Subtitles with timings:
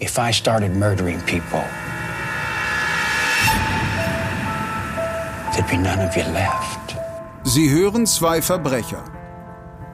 [0.00, 1.62] if I started murdering people,
[5.52, 6.96] there'd be none of you left.
[7.44, 9.02] Sie hören zwei Verbrecher.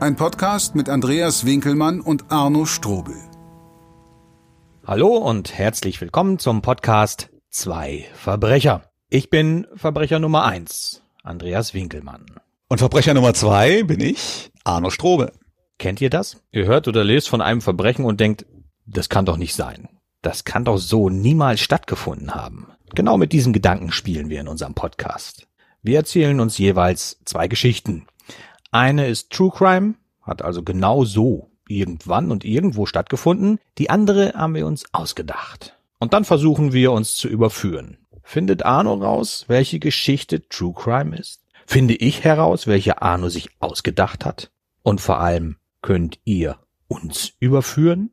[0.01, 3.17] Ein Podcast mit Andreas Winkelmann und Arno Strobel.
[4.87, 8.91] Hallo und herzlich willkommen zum Podcast Zwei Verbrecher.
[9.09, 12.27] Ich bin Verbrecher Nummer eins, Andreas Winkelmann.
[12.69, 15.33] Und Verbrecher Nummer zwei bin ich, Arno Strobe.
[15.79, 16.43] Kennt ihr das?
[16.51, 18.45] Ihr hört oder lest von einem Verbrechen und denkt,
[18.87, 19.89] das kann doch nicht sein.
[20.25, 22.69] Das kann doch so niemals stattgefunden haben.
[22.95, 25.47] Genau mit diesem Gedanken spielen wir in unserem Podcast.
[25.83, 28.07] Wir erzählen uns jeweils zwei Geschichten.
[28.71, 33.61] Eine ist True Crime, hat also genau so irgendwann und irgendwo stattgefunden.
[33.77, 35.77] Die andere haben wir uns ausgedacht.
[35.99, 37.99] Und dann versuchen wir uns zu überführen.
[38.23, 41.43] Findet Arno raus, welche Geschichte True Crime ist?
[41.67, 44.51] Finde ich heraus, welche Arno sich ausgedacht hat?
[44.83, 46.57] Und vor allem, könnt ihr
[46.89, 48.11] uns überführen?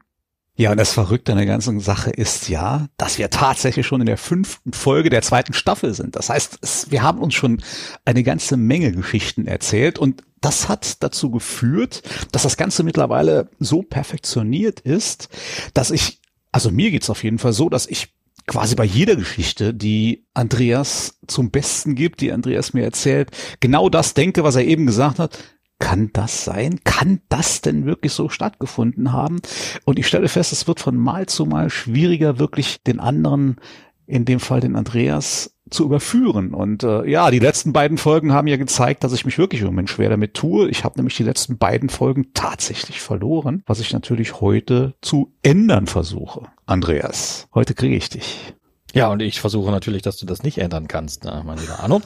[0.61, 4.05] Ja, und das Verrückte an der ganzen Sache ist ja, dass wir tatsächlich schon in
[4.05, 6.15] der fünften Folge der zweiten Staffel sind.
[6.15, 7.63] Das heißt, es, wir haben uns schon
[8.05, 13.81] eine ganze Menge Geschichten erzählt und das hat dazu geführt, dass das Ganze mittlerweile so
[13.81, 15.29] perfektioniert ist,
[15.73, 16.21] dass ich,
[16.51, 18.13] also mir geht's auf jeden Fall so, dass ich
[18.45, 24.13] quasi bei jeder Geschichte, die Andreas zum Besten gibt, die Andreas mir erzählt, genau das
[24.13, 25.39] denke, was er eben gesagt hat,
[25.81, 26.79] kann das sein?
[26.85, 29.41] Kann das denn wirklich so stattgefunden haben?
[29.83, 33.57] Und ich stelle fest, es wird von Mal zu Mal schwieriger, wirklich den anderen,
[34.05, 36.53] in dem Fall den Andreas, zu überführen.
[36.53, 39.67] Und äh, ja, die letzten beiden Folgen haben ja gezeigt, dass ich mich wirklich im
[39.67, 40.69] Moment schwer damit tue.
[40.69, 45.87] Ich habe nämlich die letzten beiden Folgen tatsächlich verloren, was ich natürlich heute zu ändern
[45.87, 46.43] versuche.
[46.65, 48.53] Andreas, heute kriege ich dich.
[48.93, 52.01] Ja, und ich versuche natürlich, dass du das nicht ändern kannst, ne, mein lieber Arno.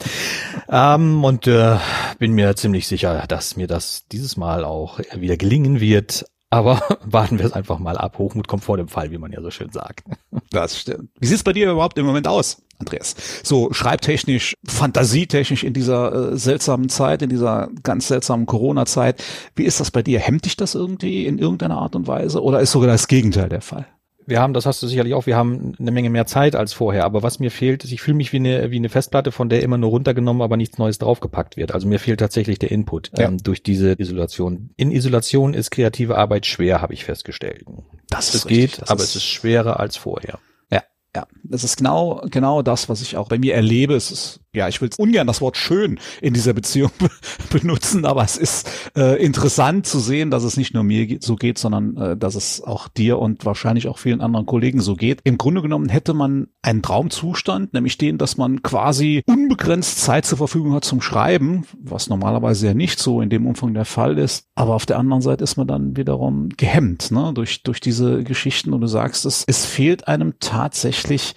[0.69, 1.77] ähm, und äh,
[2.19, 6.25] bin mir ziemlich sicher, dass mir das dieses Mal auch wieder gelingen wird.
[6.51, 8.17] Aber warten wir es einfach mal ab.
[8.17, 10.05] Hochmut kommt vor dem Fall, wie man ja so schön sagt.
[10.51, 11.09] Das stimmt.
[11.19, 13.15] Wie sieht es bei dir überhaupt im Moment aus, Andreas?
[13.43, 19.23] So schreibtechnisch, fantasietechnisch in dieser äh, seltsamen Zeit, in dieser ganz seltsamen Corona-Zeit.
[19.55, 20.19] Wie ist das bei dir?
[20.19, 22.41] Hemmt dich das irgendwie in irgendeiner Art und Weise?
[22.41, 23.87] Oder ist sogar das Gegenteil der Fall?
[24.27, 27.05] Wir haben, das hast du sicherlich auch, wir haben eine Menge mehr Zeit als vorher.
[27.05, 29.63] Aber was mir fehlt, ist, ich fühle mich wie eine, wie eine Festplatte, von der
[29.63, 31.73] immer nur runtergenommen, aber nichts Neues draufgepackt wird.
[31.73, 33.27] Also mir fehlt tatsächlich der Input ja.
[33.27, 34.71] ähm, durch diese Isolation.
[34.77, 37.65] In Isolation ist kreative Arbeit schwer, habe ich festgestellt.
[38.09, 40.39] Das es geht, das aber es ist schwerer als vorher.
[40.71, 40.83] Ja,
[41.15, 41.27] ja.
[41.43, 43.95] Das ist genau, genau das, was ich auch bei mir erlebe.
[43.95, 46.91] Es ist ja, ich will ungern das Wort schön in dieser Beziehung
[47.51, 51.57] benutzen, aber es ist äh, interessant zu sehen, dass es nicht nur mir so geht,
[51.57, 55.19] sondern äh, dass es auch dir und wahrscheinlich auch vielen anderen Kollegen so geht.
[55.23, 60.37] Im Grunde genommen hätte man einen Traumzustand, nämlich den, dass man quasi unbegrenzt Zeit zur
[60.37, 64.47] Verfügung hat zum Schreiben, was normalerweise ja nicht so in dem Umfang der Fall ist.
[64.55, 68.73] Aber auf der anderen Seite ist man dann wiederum gehemmt ne, durch, durch diese Geschichten
[68.73, 71.35] und du sagst es, es fehlt einem tatsächlich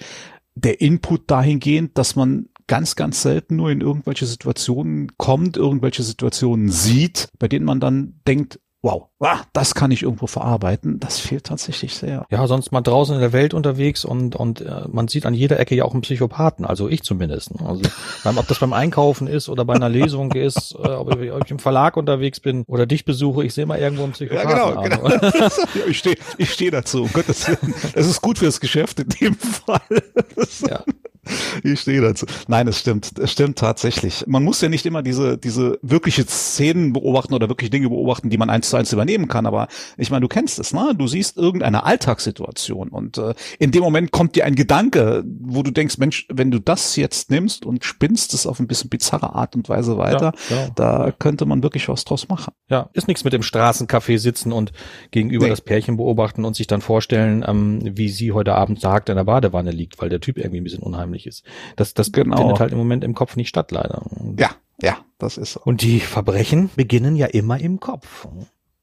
[0.55, 6.71] der Input dahingehend, dass man ganz, ganz selten nur in irgendwelche Situationen kommt, irgendwelche Situationen
[6.71, 11.01] sieht, bei denen man dann denkt, wow, ah, das kann ich irgendwo verarbeiten.
[11.01, 12.27] Das fehlt tatsächlich sehr.
[12.31, 15.59] Ja, sonst mal draußen in der Welt unterwegs und und äh, man sieht an jeder
[15.59, 17.61] Ecke ja auch einen Psychopathen, also ich zumindest.
[17.61, 17.67] Ne?
[17.67, 17.83] Also
[18.39, 21.51] ob das beim Einkaufen ist oder bei einer Lesung ist, äh, ob, ich, ob ich
[21.51, 24.51] im Verlag unterwegs bin oder dich besuche, ich sehe mal irgendwo einen Psychopathen.
[24.51, 25.39] Ja, genau, genau.
[25.89, 27.03] ich stehe ich steh dazu.
[27.03, 27.75] Um Gottes Willen.
[27.95, 29.81] Das ist gut fürs Geschäft in dem Fall.
[30.69, 30.85] ja.
[31.63, 32.27] Ich stehe dazu.
[32.47, 33.19] Nein, es stimmt.
[33.19, 34.25] Es stimmt tatsächlich.
[34.27, 38.39] Man muss ja nicht immer diese, diese wirkliche Szenen beobachten oder wirklich Dinge beobachten, die
[38.39, 39.47] man eins zu eins übernehmen kann.
[39.47, 40.95] Aber ich meine, du kennst es, ne?
[40.97, 45.71] Du siehst irgendeine Alltagssituation und äh, in dem Moment kommt dir ein Gedanke, wo du
[45.71, 49.57] denkst, Mensch, wenn du das jetzt nimmst und spinnst es auf ein bisschen bizarre Art
[49.57, 50.69] und Weise weiter, ja, ja.
[50.75, 52.53] da könnte man wirklich was draus machen.
[52.69, 54.73] Ja, ist nichts mit dem Straßencafé sitzen und
[55.11, 55.51] gegenüber nee.
[55.51, 59.25] das Pärchen beobachten und sich dann vorstellen, ähm, wie sie heute Abend sagt in der
[59.25, 61.45] Badewanne liegt, weil der Typ irgendwie ein bisschen unheimlich unheimlich ist.
[61.77, 62.37] Das, das genau.
[62.37, 64.03] findet halt im Moment im Kopf nicht statt, leider.
[64.39, 65.61] Ja, ja, das ist so.
[65.65, 68.27] Und die Verbrechen beginnen ja immer im Kopf.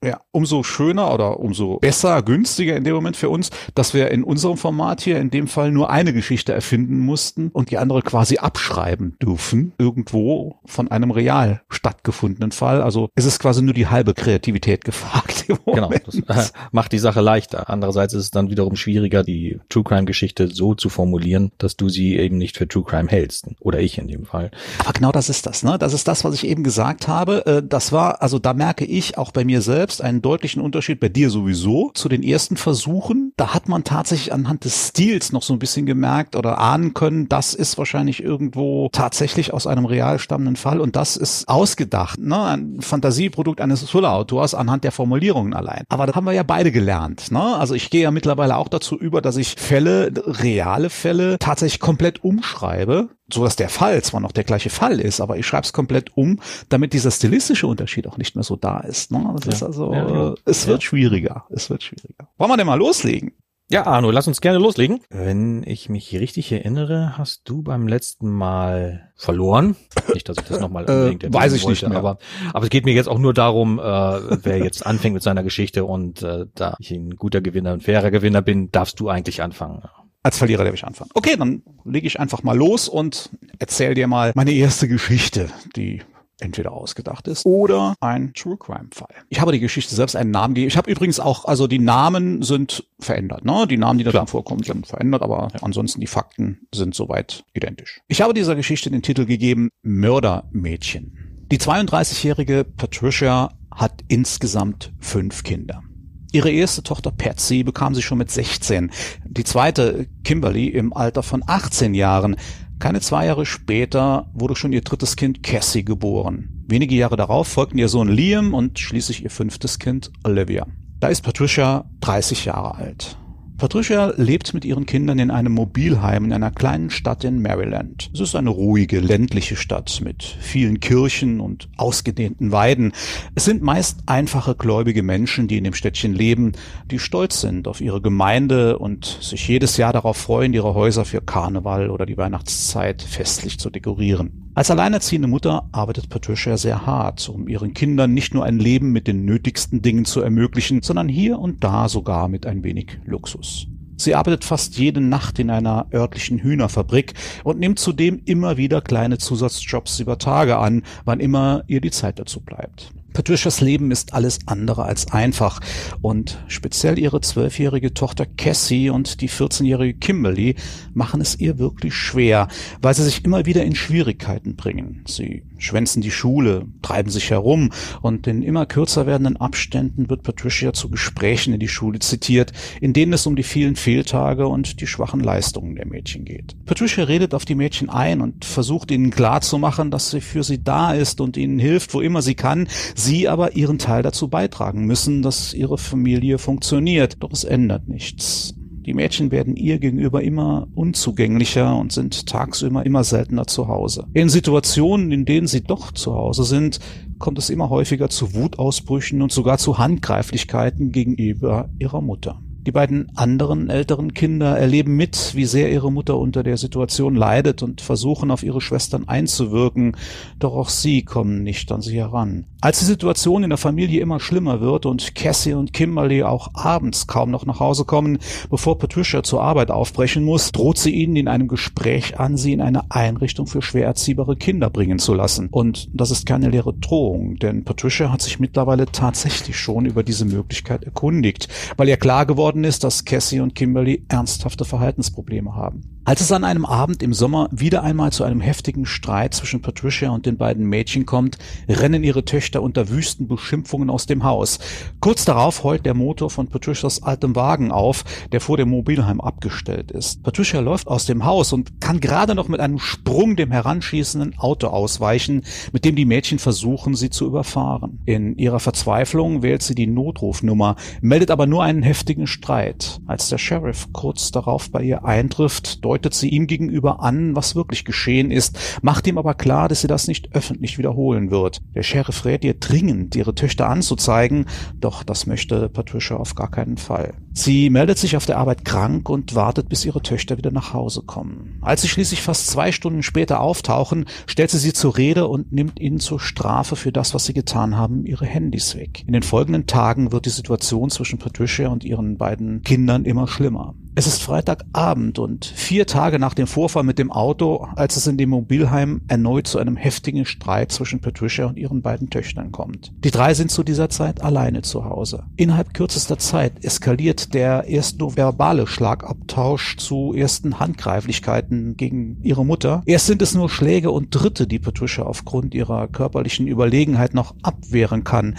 [0.06, 4.24] Ja, umso schöner oder umso besser, günstiger in dem Moment für uns, dass wir in
[4.24, 8.38] unserem Format hier in dem Fall nur eine Geschichte erfinden mussten und die andere quasi
[8.38, 12.84] abschreiben dürfen, irgendwo von einem real stattgefundenen Fall.
[12.84, 15.46] Also es ist quasi nur die halbe Kreativität gefragt.
[15.66, 17.70] Genau, das äh, macht die Sache leichter.
[17.70, 21.90] Andererseits ist es dann wiederum schwieriger, die True Crime Geschichte so zu formulieren, dass du
[21.90, 23.48] sie eben nicht für True Crime hältst.
[23.60, 24.52] Oder ich in dem Fall.
[24.80, 25.78] Aber genau das ist das, ne?
[25.78, 27.46] Das ist das, was ich eben gesagt habe.
[27.46, 31.00] Äh, das war, also da merke ich auch bei mir selbst, selbst einen deutlichen Unterschied,
[31.00, 33.34] bei dir sowieso, zu den ersten Versuchen.
[33.38, 37.30] Da hat man tatsächlich anhand des Stils noch so ein bisschen gemerkt oder ahnen können,
[37.30, 42.44] das ist wahrscheinlich irgendwo tatsächlich aus einem real stammenden Fall und das ist ausgedacht, ne?
[42.44, 45.84] ein Fantasieprodukt eines Thriller-Autors anhand der Formulierungen allein.
[45.90, 47.32] Aber da haben wir ja beide gelernt.
[47.32, 47.42] Ne?
[47.42, 52.24] Also ich gehe ja mittlerweile auch dazu über, dass ich Fälle, reale Fälle tatsächlich komplett
[52.24, 55.74] umschreibe, so dass der Fall zwar noch der gleiche Fall ist, aber ich schreibe es
[55.74, 56.40] komplett um,
[56.70, 59.12] damit dieser stilistische Unterschied auch nicht mehr so da ist.
[59.12, 59.34] Ne?
[59.36, 59.52] Das ja.
[59.52, 60.36] ist also, ja, genau.
[60.46, 60.90] es wird ja.
[60.90, 61.46] schwieriger.
[61.50, 62.30] Es wird schwieriger.
[62.38, 63.34] Wollen wir denn mal loslegen?
[63.68, 65.00] Ja, Arno, lass uns gerne loslegen.
[65.10, 69.76] Wenn ich mich richtig erinnere, hast du beim letzten Mal verloren.
[70.14, 71.98] Nicht, dass ich das nochmal unbedingt äh, Weiß ich wollte, nicht mehr.
[71.98, 72.20] Aber,
[72.54, 75.84] aber es geht mir jetzt auch nur darum, äh, wer jetzt anfängt mit seiner Geschichte
[75.84, 79.82] und äh, da ich ein guter Gewinner, ein fairer Gewinner bin, darfst du eigentlich anfangen.
[80.22, 81.10] Als Verlierer darf ich anfangen.
[81.16, 86.04] Okay, dann lege ich einfach mal los und erzähl dir mal meine erste Geschichte, die
[86.40, 89.14] entweder ausgedacht ist oder ein True Crime Fall.
[89.30, 90.68] Ich habe die Geschichte selbst einen Namen gegeben.
[90.68, 93.66] Ich habe übrigens auch, also die Namen sind verändert, ne?
[93.68, 95.60] Die Namen, die da drin vorkommen, sind verändert, aber ja.
[95.62, 98.02] ansonsten die Fakten sind soweit identisch.
[98.08, 101.46] Ich habe dieser Geschichte den Titel gegeben Mördermädchen.
[101.52, 105.84] Die 32-jährige Patricia hat insgesamt fünf Kinder.
[106.32, 108.92] Ihre erste Tochter Patsy bekam sie schon mit 16,
[109.26, 112.36] die zweite Kimberly im Alter von 18 Jahren,
[112.80, 116.64] keine zwei Jahre später wurde schon ihr drittes Kind Cassie geboren.
[116.68, 120.68] Wenige Jahre darauf folgten ihr Sohn Liam und schließlich ihr fünftes Kind Olivia.
[121.00, 123.18] Da ist Patricia 30 Jahre alt.
[123.58, 128.12] Patricia lebt mit ihren Kindern in einem Mobilheim in einer kleinen Stadt in Maryland.
[128.14, 132.92] Es ist eine ruhige, ländliche Stadt mit vielen Kirchen und ausgedehnten Weiden.
[133.34, 136.52] Es sind meist einfache, gläubige Menschen, die in dem Städtchen leben,
[136.92, 141.22] die stolz sind auf ihre Gemeinde und sich jedes Jahr darauf freuen, ihre Häuser für
[141.22, 144.45] Karneval oder die Weihnachtszeit festlich zu dekorieren.
[144.56, 149.06] Als alleinerziehende Mutter arbeitet Patricia sehr hart, um ihren Kindern nicht nur ein Leben mit
[149.06, 153.68] den nötigsten Dingen zu ermöglichen, sondern hier und da sogar mit ein wenig Luxus.
[153.98, 159.18] Sie arbeitet fast jede Nacht in einer örtlichen Hühnerfabrik und nimmt zudem immer wieder kleine
[159.18, 162.94] Zusatzjobs über Tage an, wann immer ihr die Zeit dazu bleibt.
[163.16, 165.62] Patricias Leben ist alles andere als einfach
[166.02, 170.56] und speziell ihre zwölfjährige Tochter Cassie und die 14-jährige Kimberly
[170.94, 172.50] machen es ihr wirklich schwer,
[172.82, 175.06] weil sie sich immer wieder in Schwierigkeiten bringen.
[175.08, 177.72] Sie schwänzen die Schule, treiben sich herum
[178.02, 182.94] und in immer kürzer werdenden Abständen wird Patricia zu Gesprächen in die Schule zitiert, in
[182.94, 186.56] denen es um die vielen Fehltage und die schwachen Leistungen der Mädchen geht.
[186.66, 190.94] Patricia redet auf die Mädchen ein und versucht ihnen klarzumachen, dass sie für sie da
[190.94, 195.22] ist und ihnen hilft, wo immer sie kann, sie aber ihren Teil dazu beitragen müssen,
[195.22, 197.18] dass ihre Familie funktioniert.
[197.22, 198.55] Doch es ändert nichts.
[198.86, 204.06] Die Mädchen werden ihr gegenüber immer unzugänglicher und sind tagsüber immer seltener zu Hause.
[204.14, 206.80] In Situationen, in denen sie doch zu Hause sind,
[207.18, 212.42] kommt es immer häufiger zu Wutausbrüchen und sogar zu Handgreiflichkeiten gegenüber ihrer Mutter.
[212.66, 217.62] Die beiden anderen älteren Kinder erleben mit, wie sehr ihre Mutter unter der Situation leidet
[217.62, 219.96] und versuchen auf ihre Schwestern einzuwirken,
[220.40, 222.46] doch auch sie kommen nicht an sie heran.
[222.66, 227.06] Als die Situation in der Familie immer schlimmer wird und Cassie und Kimberly auch abends
[227.06, 228.18] kaum noch nach Hause kommen,
[228.50, 232.62] bevor Patricia zur Arbeit aufbrechen muss, droht sie ihnen in einem Gespräch an, sie in
[232.62, 235.48] eine Einrichtung für schwer erziehbare Kinder bringen zu lassen.
[235.52, 240.26] Und das ist keine leere Drohung, denn Patricia hat sich mittlerweile tatsächlich schon über diese
[240.26, 245.96] Möglichkeit erkundigt, weil ihr klar geworden ist, dass Cassie und Kimberly ernsthafte Verhaltensprobleme haben.
[246.08, 250.12] Als es an einem Abend im Sommer wieder einmal zu einem heftigen Streit zwischen Patricia
[250.12, 254.60] und den beiden Mädchen kommt, rennen ihre Töchter unter wüsten Beschimpfungen aus dem Haus.
[255.00, 259.92] Kurz darauf heult der Motor von Patricias altem Wagen auf, der vor dem Mobilheim abgestellt
[259.92, 260.24] ist.
[260.24, 264.68] Patricia läuft aus dem Haus und kann gerade noch mit einem Sprung dem heranschießenden Auto
[264.68, 268.00] ausweichen, mit dem die Mädchen versuchen, sie zu überfahren.
[268.06, 273.00] In ihrer Verzweiflung wählt sie die Notrufnummer, meldet aber nur einen heftigen Streit.
[273.06, 277.86] Als der Sheriff kurz darauf bei ihr eintrifft, deutet sie ihm gegenüber an, was wirklich
[277.86, 281.62] geschehen ist, macht ihm aber klar, dass sie das nicht öffentlich wiederholen wird.
[281.74, 284.46] Der Sheriff rät ihr dringend, ihre Töchter anzuzeigen,
[284.82, 287.14] doch das möchte Patricia auf gar keinen Fall.
[287.32, 291.02] Sie meldet sich auf der Arbeit krank und wartet, bis ihre Töchter wieder nach Hause
[291.06, 291.60] kommen.
[291.62, 295.80] Als sie schließlich fast zwei Stunden später auftauchen, stellt sie sie zur Rede und nimmt
[295.80, 299.04] ihnen zur Strafe für das, was sie getan haben, ihre Handys weg.
[299.08, 303.76] In den folgenden Tagen wird die Situation zwischen Patricia und ihren beiden Kindern immer schlimmer.
[303.98, 308.18] Es ist Freitagabend und vier Tage nach dem Vorfall mit dem Auto, als es in
[308.18, 312.92] dem Mobilheim erneut zu einem heftigen Streit zwischen Patricia und ihren beiden Töchtern kommt.
[313.06, 315.24] Die drei sind zu dieser Zeit alleine zu Hause.
[315.38, 322.84] Innerhalb kürzester Zeit eskaliert der erst nur verbale Schlagabtausch zu ersten Handgreiflichkeiten gegen ihre Mutter.
[322.86, 328.04] Erst sind es nur Schläge und Dritte, die Patricia aufgrund ihrer körperlichen Überlegenheit noch abwehren
[328.04, 328.36] kann.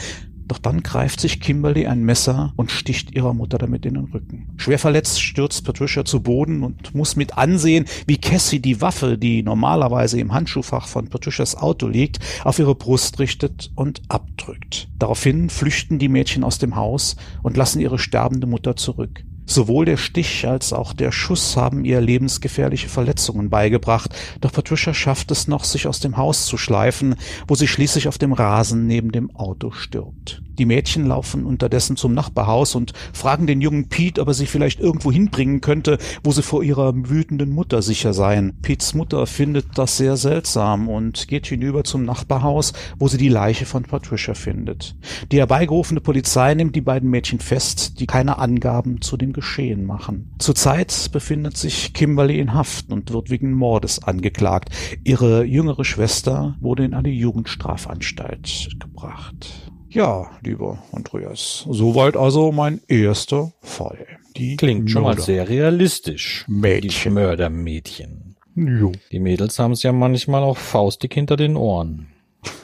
[0.48, 4.54] Doch dann greift sich Kimberly ein Messer und sticht ihrer Mutter damit in den Rücken.
[4.56, 9.42] Schwer verletzt stürzt Patricia zu Boden und muss mit ansehen, wie Cassie die Waffe, die
[9.42, 14.88] normalerweise im Handschuhfach von Patricias Auto liegt, auf ihre Brust richtet und abdrückt.
[14.98, 19.24] Daraufhin flüchten die Mädchen aus dem Haus und lassen ihre sterbende Mutter zurück.
[19.46, 25.30] Sowohl der Stich als auch der Schuss haben ihr lebensgefährliche Verletzungen beigebracht, doch Patricia schafft
[25.30, 27.14] es noch, sich aus dem Haus zu schleifen,
[27.46, 30.42] wo sie schließlich auf dem Rasen neben dem Auto stirbt.
[30.58, 34.80] Die Mädchen laufen unterdessen zum Nachbarhaus und fragen den jungen Pete, ob er sie vielleicht
[34.80, 38.54] irgendwo hinbringen könnte, wo sie vor ihrer wütenden Mutter sicher seien.
[38.62, 43.66] Petes Mutter findet das sehr seltsam und geht hinüber zum Nachbarhaus, wo sie die Leiche
[43.66, 44.96] von Patricia findet.
[45.32, 50.30] Die herbeigerufene Polizei nimmt die beiden Mädchen fest, die keine Angaben zu dem Geschehen machen.
[50.38, 54.70] Zurzeit befindet sich Kimberly in Haft und wird wegen Mordes angeklagt.
[55.04, 59.65] Ihre jüngere Schwester wurde in eine Jugendstrafanstalt gebracht.
[59.96, 64.06] Ja, lieber Andreas, soweit also mein erster Fall.
[64.36, 66.44] Die Klingt schon mal sehr realistisch.
[66.48, 67.14] Mädchen.
[67.14, 68.36] Die Mördermädchen.
[68.54, 68.92] Jo.
[69.10, 72.08] Die Mädels haben es ja manchmal auch faustig hinter den Ohren.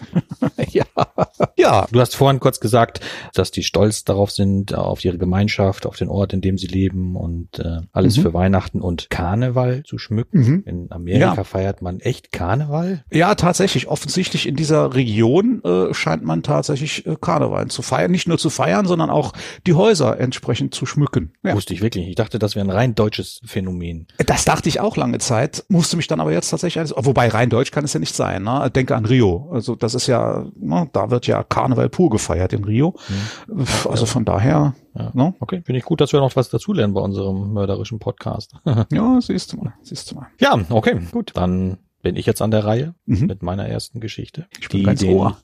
[0.73, 0.85] ja.
[1.57, 1.87] Ja.
[1.93, 3.01] Du hast vorhin kurz gesagt,
[3.35, 7.15] dass die stolz darauf sind, auf ihre Gemeinschaft, auf den Ort, in dem sie leben
[7.17, 8.23] und äh, alles Mhm.
[8.23, 10.39] für Weihnachten und Karneval zu schmücken.
[10.41, 10.63] Mhm.
[10.67, 11.45] In Amerika Ja.
[11.45, 13.05] feiert man echt Karneval.
[13.13, 13.87] Ja, tatsächlich.
[13.89, 18.11] Offensichtlich in dieser Region äh, scheint man tatsächlich äh, Karneval zu feiern.
[18.11, 19.33] Nicht nur zu feiern, sondern auch
[19.67, 21.33] die Häuser entsprechend zu schmücken.
[21.45, 21.55] Ja.
[21.55, 22.11] Wusste ich wirklich nicht.
[22.11, 24.07] Ich dachte, das wäre ein rein deutsches Phänomen.
[24.27, 27.51] Das dachte ich auch lange Zeit, musste mich dann aber jetzt tatsächlich, alles, wobei rein
[27.51, 28.43] deutsch kann es ja nicht sein.
[28.43, 28.71] Ne?
[28.75, 29.49] Denke an Rio.
[29.53, 32.95] Also das ist ja, ne, da wird ja Karneval pur gefeiert in Rio.
[33.89, 35.11] Also von daher, Ja.
[35.15, 35.35] ne?
[35.41, 38.55] Okay, finde ich gut, dass wir noch was dazulernen bei unserem mörderischen Podcast.
[38.93, 40.27] ja, siehst du mal, siehst du mal.
[40.41, 41.33] ja, okay, gut.
[41.35, 43.27] Dann bin ich jetzt an der Reihe Mhm.
[43.27, 45.37] mit meiner ersten Geschichte, Ich bin die ganz den Ohr.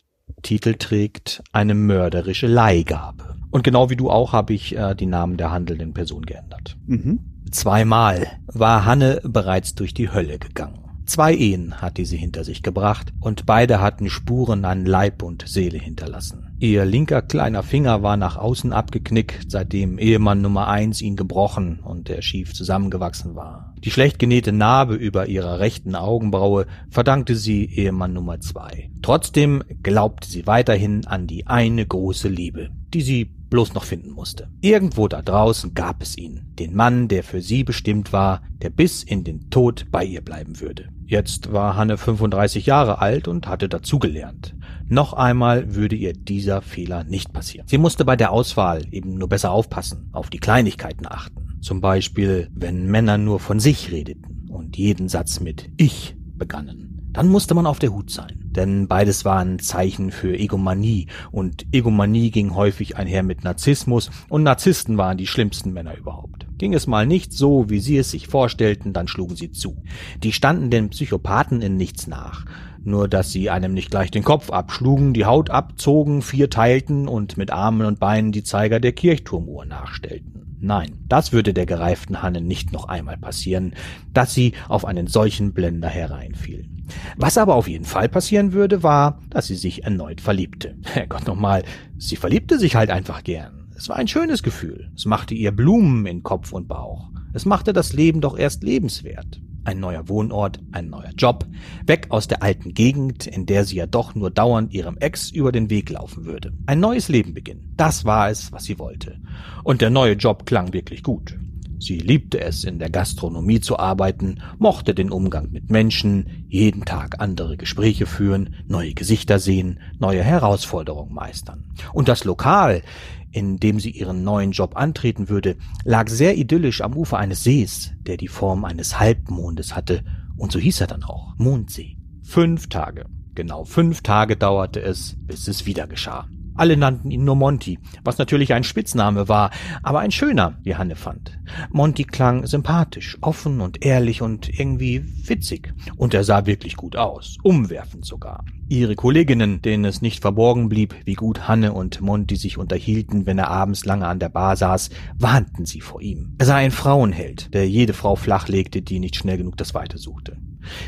[0.42, 3.37] Titel trägt eine mörderische Leihgabe.
[3.50, 6.76] Und genau wie du auch habe ich äh, die Namen der handelnden Person geändert.
[6.87, 7.21] Mhm.
[7.50, 10.80] Zweimal war Hanne bereits durch die Hölle gegangen.
[11.09, 15.79] Zwei Ehen hatte sie hinter sich gebracht und beide hatten Spuren an Leib und Seele
[15.79, 16.55] hinterlassen.
[16.59, 22.11] Ihr linker kleiner Finger war nach außen abgeknickt, seitdem Ehemann Nummer eins ihn gebrochen und
[22.11, 23.75] er schief zusammengewachsen war.
[23.83, 28.91] Die schlecht genähte Narbe über ihrer rechten Augenbraue verdankte sie Ehemann Nummer zwei.
[29.00, 34.49] Trotzdem glaubte sie weiterhin an die eine große Liebe, die sie bloß noch finden musste.
[34.61, 39.02] Irgendwo da draußen gab es ihn, den Mann, der für sie bestimmt war, der bis
[39.02, 40.88] in den Tod bei ihr bleiben würde.
[41.07, 44.55] Jetzt war Hanne 35 Jahre alt und hatte dazugelernt.
[44.88, 47.67] Noch einmal würde ihr dieser Fehler nicht passieren.
[47.67, 51.59] Sie musste bei der Auswahl eben nur besser aufpassen, auf die Kleinigkeiten achten.
[51.61, 56.88] Zum Beispiel, wenn Männer nur von sich redeten und jeden Satz mit Ich begannen.
[57.12, 62.31] Dann musste man auf der Hut sein, denn beides waren Zeichen für Egomanie und Egomanie
[62.31, 66.47] ging häufig einher mit Narzissmus und Narzissten waren die schlimmsten Männer überhaupt.
[66.59, 69.83] Ging es mal nicht so, wie sie es sich vorstellten, dann schlugen sie zu.
[70.23, 72.45] Die standen den Psychopathen in nichts nach,
[72.85, 77.37] nur dass sie einem nicht gleich den Kopf abschlugen, die Haut abzogen, vier teilten und
[77.37, 80.57] mit Armen und Beinen die Zeiger der Kirchturmuhr nachstellten.
[80.61, 83.75] Nein, das würde der gereiften Hanne nicht noch einmal passieren,
[84.12, 86.69] dass sie auf einen solchen Blender hereinfiel.
[87.16, 90.76] Was aber auf jeden Fall passieren würde, war, dass sie sich erneut verliebte.
[90.85, 91.62] Herrgott nochmal,
[91.97, 93.68] sie verliebte sich halt einfach gern.
[93.76, 94.90] Es war ein schönes Gefühl.
[94.97, 97.11] Es machte ihr Blumen in Kopf und Bauch.
[97.33, 99.40] Es machte das Leben doch erst lebenswert.
[99.64, 101.47] Ein neuer Wohnort, ein neuer Job,
[101.87, 105.52] weg aus der alten Gegend, in der sie ja doch nur dauernd ihrem Ex über
[105.52, 106.52] den Weg laufen würde.
[106.66, 107.75] Ein neues Leben beginnen.
[107.76, 109.21] Das war es, was sie wollte.
[109.64, 111.38] Und der neue Job klang wirklich gut.
[111.80, 117.20] Sie liebte es, in der Gastronomie zu arbeiten, mochte den Umgang mit Menschen, jeden Tag
[117.20, 121.64] andere Gespräche führen, neue Gesichter sehen, neue Herausforderungen meistern.
[121.92, 122.82] Und das Lokal,
[123.30, 127.92] in dem sie ihren neuen Job antreten würde, lag sehr idyllisch am Ufer eines Sees,
[128.00, 130.04] der die Form eines Halbmondes hatte,
[130.37, 131.97] und so hieß er dann auch, Mondsee.
[132.23, 133.06] Fünf Tage.
[133.35, 136.28] Genau fünf Tage dauerte es, bis es wieder geschah.
[136.59, 139.50] Alle nannten ihn nur Monty, was natürlich ein Spitzname war,
[139.85, 141.38] aber ein schöner, wie Hanne fand.
[141.71, 145.73] Monty klang sympathisch, offen und ehrlich und irgendwie witzig.
[145.97, 148.45] Und er sah wirklich gut aus, umwerfend sogar.
[148.69, 153.38] Ihre Kolleginnen, denen es nicht verborgen blieb, wie gut Hanne und Monty sich unterhielten, wenn
[153.38, 156.35] er abends lange an der Bar saß, warnten sie vor ihm.
[156.38, 160.37] Er sei ein Frauenheld, der jede Frau flachlegte, die nicht schnell genug das Weite suchte.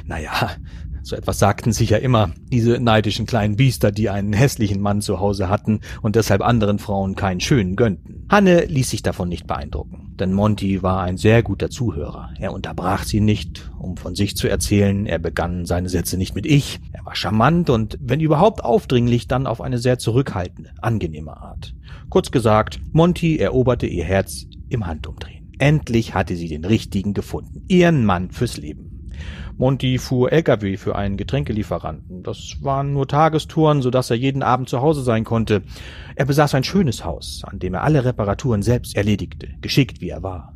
[0.05, 0.51] Naja,
[1.03, 5.21] So etwas sagten sich ja immer diese neidischen kleinen Biester, die einen hässlichen Mann zu
[5.21, 8.27] Hause hatten und deshalb anderen Frauen keinen schönen gönnten.
[8.29, 12.31] Hanne ließ sich davon nicht beeindrucken, denn Monty war ein sehr guter Zuhörer.
[12.39, 16.47] Er unterbrach sie nicht, um von sich zu erzählen, er begann seine Sätze nicht mit
[16.47, 21.75] ich, er war charmant und wenn überhaupt aufdringlich, dann auf eine sehr zurückhaltende, angenehme Art.
[22.09, 25.53] Kurz gesagt, Monty eroberte ihr Herz im Handumdrehen.
[25.59, 28.90] Endlich hatte sie den richtigen gefunden, ihren Mann fürs Leben.
[29.61, 32.23] Monty fuhr LKW für einen Getränkelieferanten.
[32.23, 35.61] Das waren nur Tagestouren, so dass er jeden Abend zu Hause sein konnte.
[36.17, 40.23] Er besaß ein schönes Haus, an dem er alle Reparaturen selbst erledigte, geschickt wie er
[40.23, 40.55] war.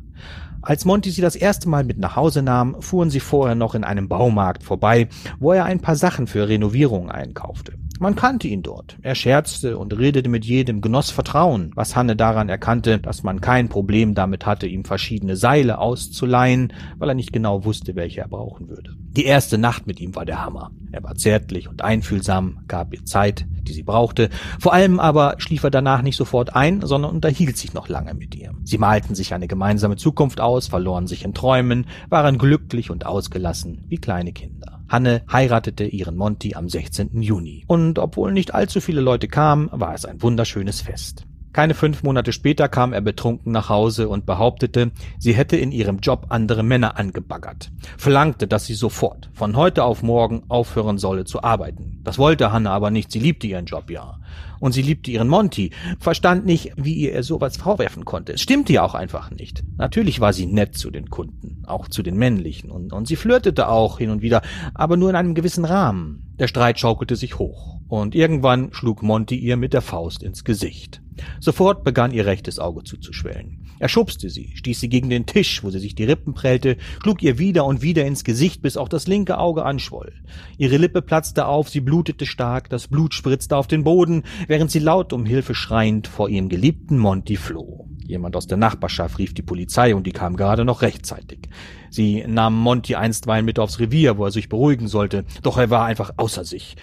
[0.63, 3.83] Als Monty sie das erste Mal mit nach Hause nahm, fuhren sie vorher noch in
[3.83, 5.07] einem Baumarkt vorbei,
[5.37, 7.73] wo er ein paar Sachen für Renovierungen einkaufte.
[7.99, 8.97] Man kannte ihn dort.
[9.01, 13.69] Er scherzte und redete mit jedem, genoss Vertrauen, was Hanne daran erkannte, dass man kein
[13.69, 18.67] Problem damit hatte, ihm verschiedene Seile auszuleihen, weil er nicht genau wusste, welche er brauchen
[18.67, 18.91] würde.
[19.15, 20.71] Die erste Nacht mit ihm war der Hammer.
[20.91, 24.29] Er war zärtlich und einfühlsam, gab ihr Zeit, die sie brauchte.
[24.59, 28.35] Vor allem aber schlief er danach nicht sofort ein, sondern unterhielt sich noch lange mit
[28.35, 28.51] ihr.
[28.63, 33.85] Sie malten sich eine gemeinsame Zukunft aus, verloren sich in Träumen, waren glücklich und ausgelassen
[33.87, 34.74] wie kleine Kinder.
[34.87, 37.21] Hanne heiratete ihren Monty am 16.
[37.21, 37.63] Juni.
[37.67, 41.25] Und obwohl nicht allzu viele Leute kamen, war es ein wunderschönes Fest.
[41.55, 45.99] Keine fünf Monate später kam er betrunken nach Hause und behauptete, sie hätte in ihrem
[45.99, 51.43] Job andere Männer angebaggert, verlangte, dass sie sofort, von heute auf morgen, aufhören solle zu
[51.43, 52.01] arbeiten.
[52.03, 54.19] Das wollte Hanne aber nicht, sie liebte ihren Job ja.
[54.65, 55.69] Und sie liebte ihren Monty,
[55.99, 58.33] verstand nicht, wie ihr er sowas vorwerfen konnte.
[58.33, 59.63] Es stimmte ja auch einfach nicht.
[59.77, 63.67] Natürlich war sie nett zu den Kunden, auch zu den männlichen, und, und sie flirtete
[63.69, 64.41] auch hin und wieder,
[64.73, 66.33] aber nur in einem gewissen Rahmen.
[66.39, 70.99] Der Streit schaukelte sich hoch, und irgendwann schlug Monty ihr mit der Faust ins Gesicht.
[71.39, 73.64] Sofort begann ihr rechtes Auge zuzuschwellen.
[73.79, 77.21] Er schubste sie, stieß sie gegen den Tisch, wo sie sich die Rippen prellte, schlug
[77.23, 80.13] ihr wieder und wieder ins Gesicht, bis auch das linke Auge anschwoll.
[80.57, 84.79] Ihre Lippe platzte auf, sie blutete stark, das Blut spritzte auf den Boden, während sie
[84.79, 87.87] laut um Hilfe schreiend vor ihrem geliebten Monty floh.
[88.07, 91.49] Jemand aus der Nachbarschaft rief die Polizei und die kam gerade noch rechtzeitig.
[91.95, 95.85] Sie nahmen Monty einstweilen mit aufs Revier, wo er sich beruhigen sollte, doch er war
[95.85, 96.75] einfach außer sich.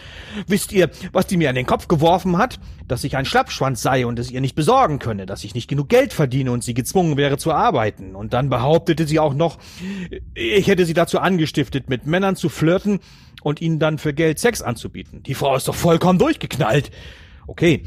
[0.47, 2.59] Wisst ihr, was die mir an den Kopf geworfen hat?
[2.88, 5.90] Dass ich ein Schlappschwanz sei und es ihr nicht besorgen könne, dass ich nicht genug
[5.90, 8.16] Geld verdiene und sie gezwungen wäre zu arbeiten.
[8.16, 9.59] Und dann behauptete sie auch noch,
[10.35, 13.00] ich hätte sie dazu angestiftet, mit Männern zu flirten
[13.42, 15.23] und ihnen dann für Geld Sex anzubieten.
[15.23, 16.90] Die Frau ist doch vollkommen durchgeknallt.
[17.47, 17.83] Okay,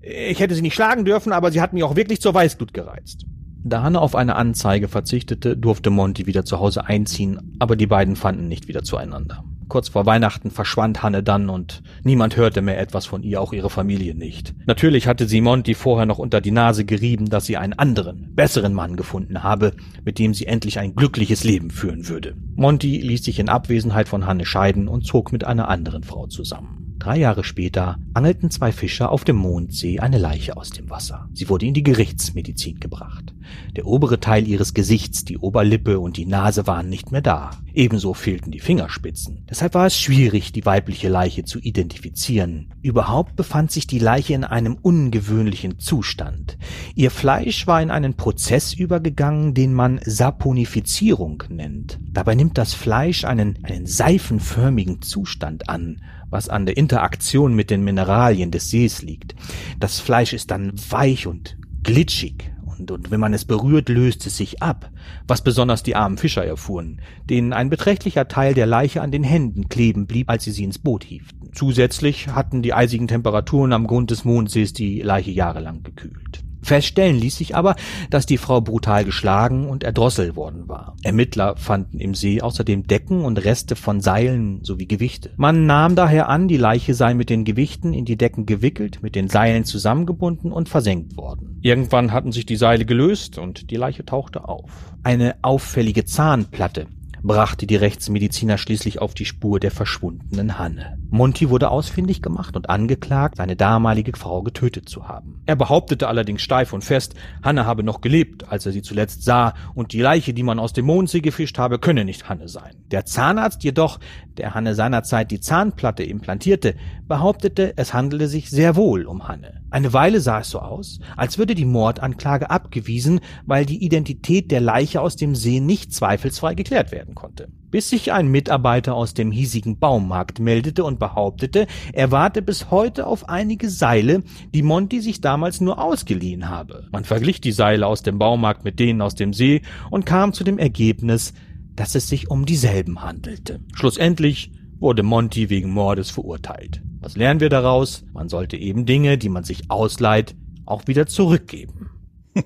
[0.00, 3.26] ich hätte sie nicht schlagen dürfen, aber sie hat mich auch wirklich zur Weißglut gereizt.
[3.62, 8.16] Da Hanne auf eine Anzeige verzichtete, durfte Monty wieder zu Hause einziehen, aber die beiden
[8.16, 9.44] fanden nicht wieder zueinander.
[9.68, 13.70] Kurz vor Weihnachten verschwand Hanne dann und niemand hörte mehr etwas von ihr, auch ihre
[13.70, 14.52] Familie nicht.
[14.66, 18.74] Natürlich hatte sie Monty vorher noch unter die Nase gerieben, dass sie einen anderen, besseren
[18.74, 19.72] Mann gefunden habe,
[20.04, 22.34] mit dem sie endlich ein glückliches Leben führen würde.
[22.56, 26.79] Monty ließ sich in Abwesenheit von Hanne scheiden und zog mit einer anderen Frau zusammen.
[27.00, 31.30] Drei Jahre später angelten zwei Fischer auf dem Mondsee eine Leiche aus dem Wasser.
[31.32, 33.32] Sie wurde in die Gerichtsmedizin gebracht.
[33.74, 37.52] Der obere Teil ihres Gesichts, die Oberlippe und die Nase waren nicht mehr da.
[37.72, 39.46] Ebenso fehlten die Fingerspitzen.
[39.48, 42.74] Deshalb war es schwierig, die weibliche Leiche zu identifizieren.
[42.82, 46.58] Überhaupt befand sich die Leiche in einem ungewöhnlichen Zustand.
[46.94, 51.98] Ihr Fleisch war in einen Prozess übergegangen, den man Saponifizierung nennt.
[52.12, 57.84] Dabei nimmt das Fleisch einen, einen seifenförmigen Zustand an was an der Interaktion mit den
[57.84, 59.34] Mineralien des Sees liegt.
[59.78, 62.50] Das Fleisch ist dann weich und glitschig
[62.88, 64.90] und, wenn man es berührt, löst es sich ab,
[65.26, 69.68] was besonders die armen Fischer erfuhren, denen ein beträchtlicher Teil der Leiche an den Händen
[69.68, 71.50] kleben blieb, als sie sie ins Boot hieften.
[71.52, 76.42] Zusätzlich hatten die eisigen Temperaturen am Grund des Mondsees die Leiche jahrelang gekühlt.
[76.62, 77.76] Feststellen ließ sich aber,
[78.10, 80.96] dass die Frau brutal geschlagen und erdrosselt worden war.
[81.02, 85.30] Ermittler fanden im See außerdem Decken und Reste von Seilen sowie Gewichte.
[85.36, 89.14] Man nahm daher an, die Leiche sei mit den Gewichten in die Decken gewickelt, mit
[89.14, 91.58] den Seilen zusammengebunden und versenkt worden.
[91.62, 94.70] Irgendwann hatten sich die Seile gelöst und die Leiche tauchte auf.
[95.02, 96.86] Eine auffällige Zahnplatte
[97.22, 100.98] brachte die Rechtsmediziner schließlich auf die Spur der verschwundenen Hanne.
[101.12, 105.42] Monty wurde ausfindig gemacht und angeklagt, seine damalige Frau getötet zu haben.
[105.44, 109.54] Er behauptete allerdings steif und fest, Hanne habe noch gelebt, als er sie zuletzt sah,
[109.74, 112.76] und die Leiche, die man aus dem Mondsee gefischt habe, könne nicht Hanne sein.
[112.92, 113.98] Der Zahnarzt jedoch,
[114.36, 116.76] der Hanne seinerzeit die Zahnplatte implantierte,
[117.08, 119.62] behauptete, es handele sich sehr wohl um Hanne.
[119.70, 124.60] Eine Weile sah es so aus, als würde die Mordanklage abgewiesen, weil die Identität der
[124.60, 127.48] Leiche aus dem See nicht zweifelsfrei geklärt werden konnte.
[127.70, 133.06] Bis sich ein Mitarbeiter aus dem hiesigen Baumarkt meldete und behauptete, er warte bis heute
[133.06, 134.22] auf einige Seile,
[134.54, 136.88] die Monty sich damals nur ausgeliehen habe.
[136.92, 140.44] Man verglich die Seile aus dem Baumarkt mit denen aus dem See und kam zu
[140.44, 141.32] dem Ergebnis,
[141.76, 143.60] dass es sich um dieselben handelte.
[143.74, 146.82] Schlussendlich wurde Monty wegen Mordes verurteilt.
[147.00, 148.04] Was lernen wir daraus?
[148.12, 150.34] Man sollte eben Dinge, die man sich ausleiht,
[150.66, 151.90] auch wieder zurückgeben.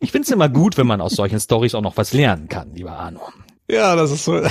[0.00, 2.92] ich find's immer gut, wenn man aus solchen Stories auch noch was lernen kann, lieber
[2.92, 3.20] Arno.
[3.68, 4.40] Ja, das ist so.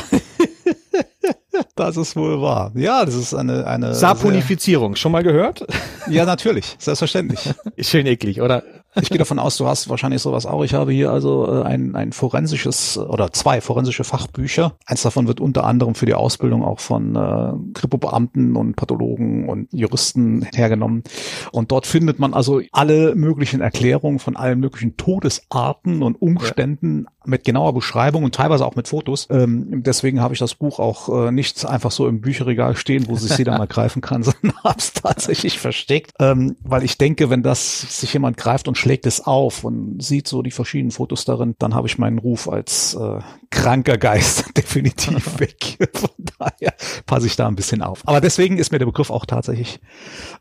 [1.76, 2.72] Das ist wohl wahr.
[2.76, 4.96] Ja, das ist eine eine Saponifizierung.
[4.96, 5.66] Schon mal gehört?
[6.10, 7.54] Ja, natürlich, selbstverständlich.
[7.76, 8.64] Ist schön eklig, oder?
[9.02, 10.64] Ich gehe davon aus, du hast wahrscheinlich sowas auch.
[10.64, 14.78] Ich habe hier also äh, ein, ein forensisches oder zwei forensische Fachbücher.
[14.86, 19.68] Eins davon wird unter anderem für die Ausbildung auch von äh, Kripo-Beamten und Pathologen und
[19.74, 21.04] Juristen hergenommen.
[21.52, 27.08] Und dort findet man also alle möglichen Erklärungen von allen möglichen Todesarten und Umständen.
[27.28, 29.28] Mit genauer Beschreibung und teilweise auch mit Fotos.
[29.30, 33.16] Ähm, deswegen habe ich das Buch auch äh, nicht einfach so im Bücherregal stehen, wo
[33.16, 36.12] sich jeder mal greifen kann, sondern habe es tatsächlich versteckt.
[36.20, 40.28] Ähm, weil ich denke, wenn das sich jemand greift und schlägt es auf und sieht
[40.28, 45.40] so die verschiedenen Fotos darin, dann habe ich meinen Ruf als äh, kranker Geist definitiv
[45.40, 45.78] weg.
[45.94, 46.74] Von daher
[47.06, 48.02] passe ich da ein bisschen auf.
[48.06, 49.80] Aber deswegen ist mir der Begriff auch tatsächlich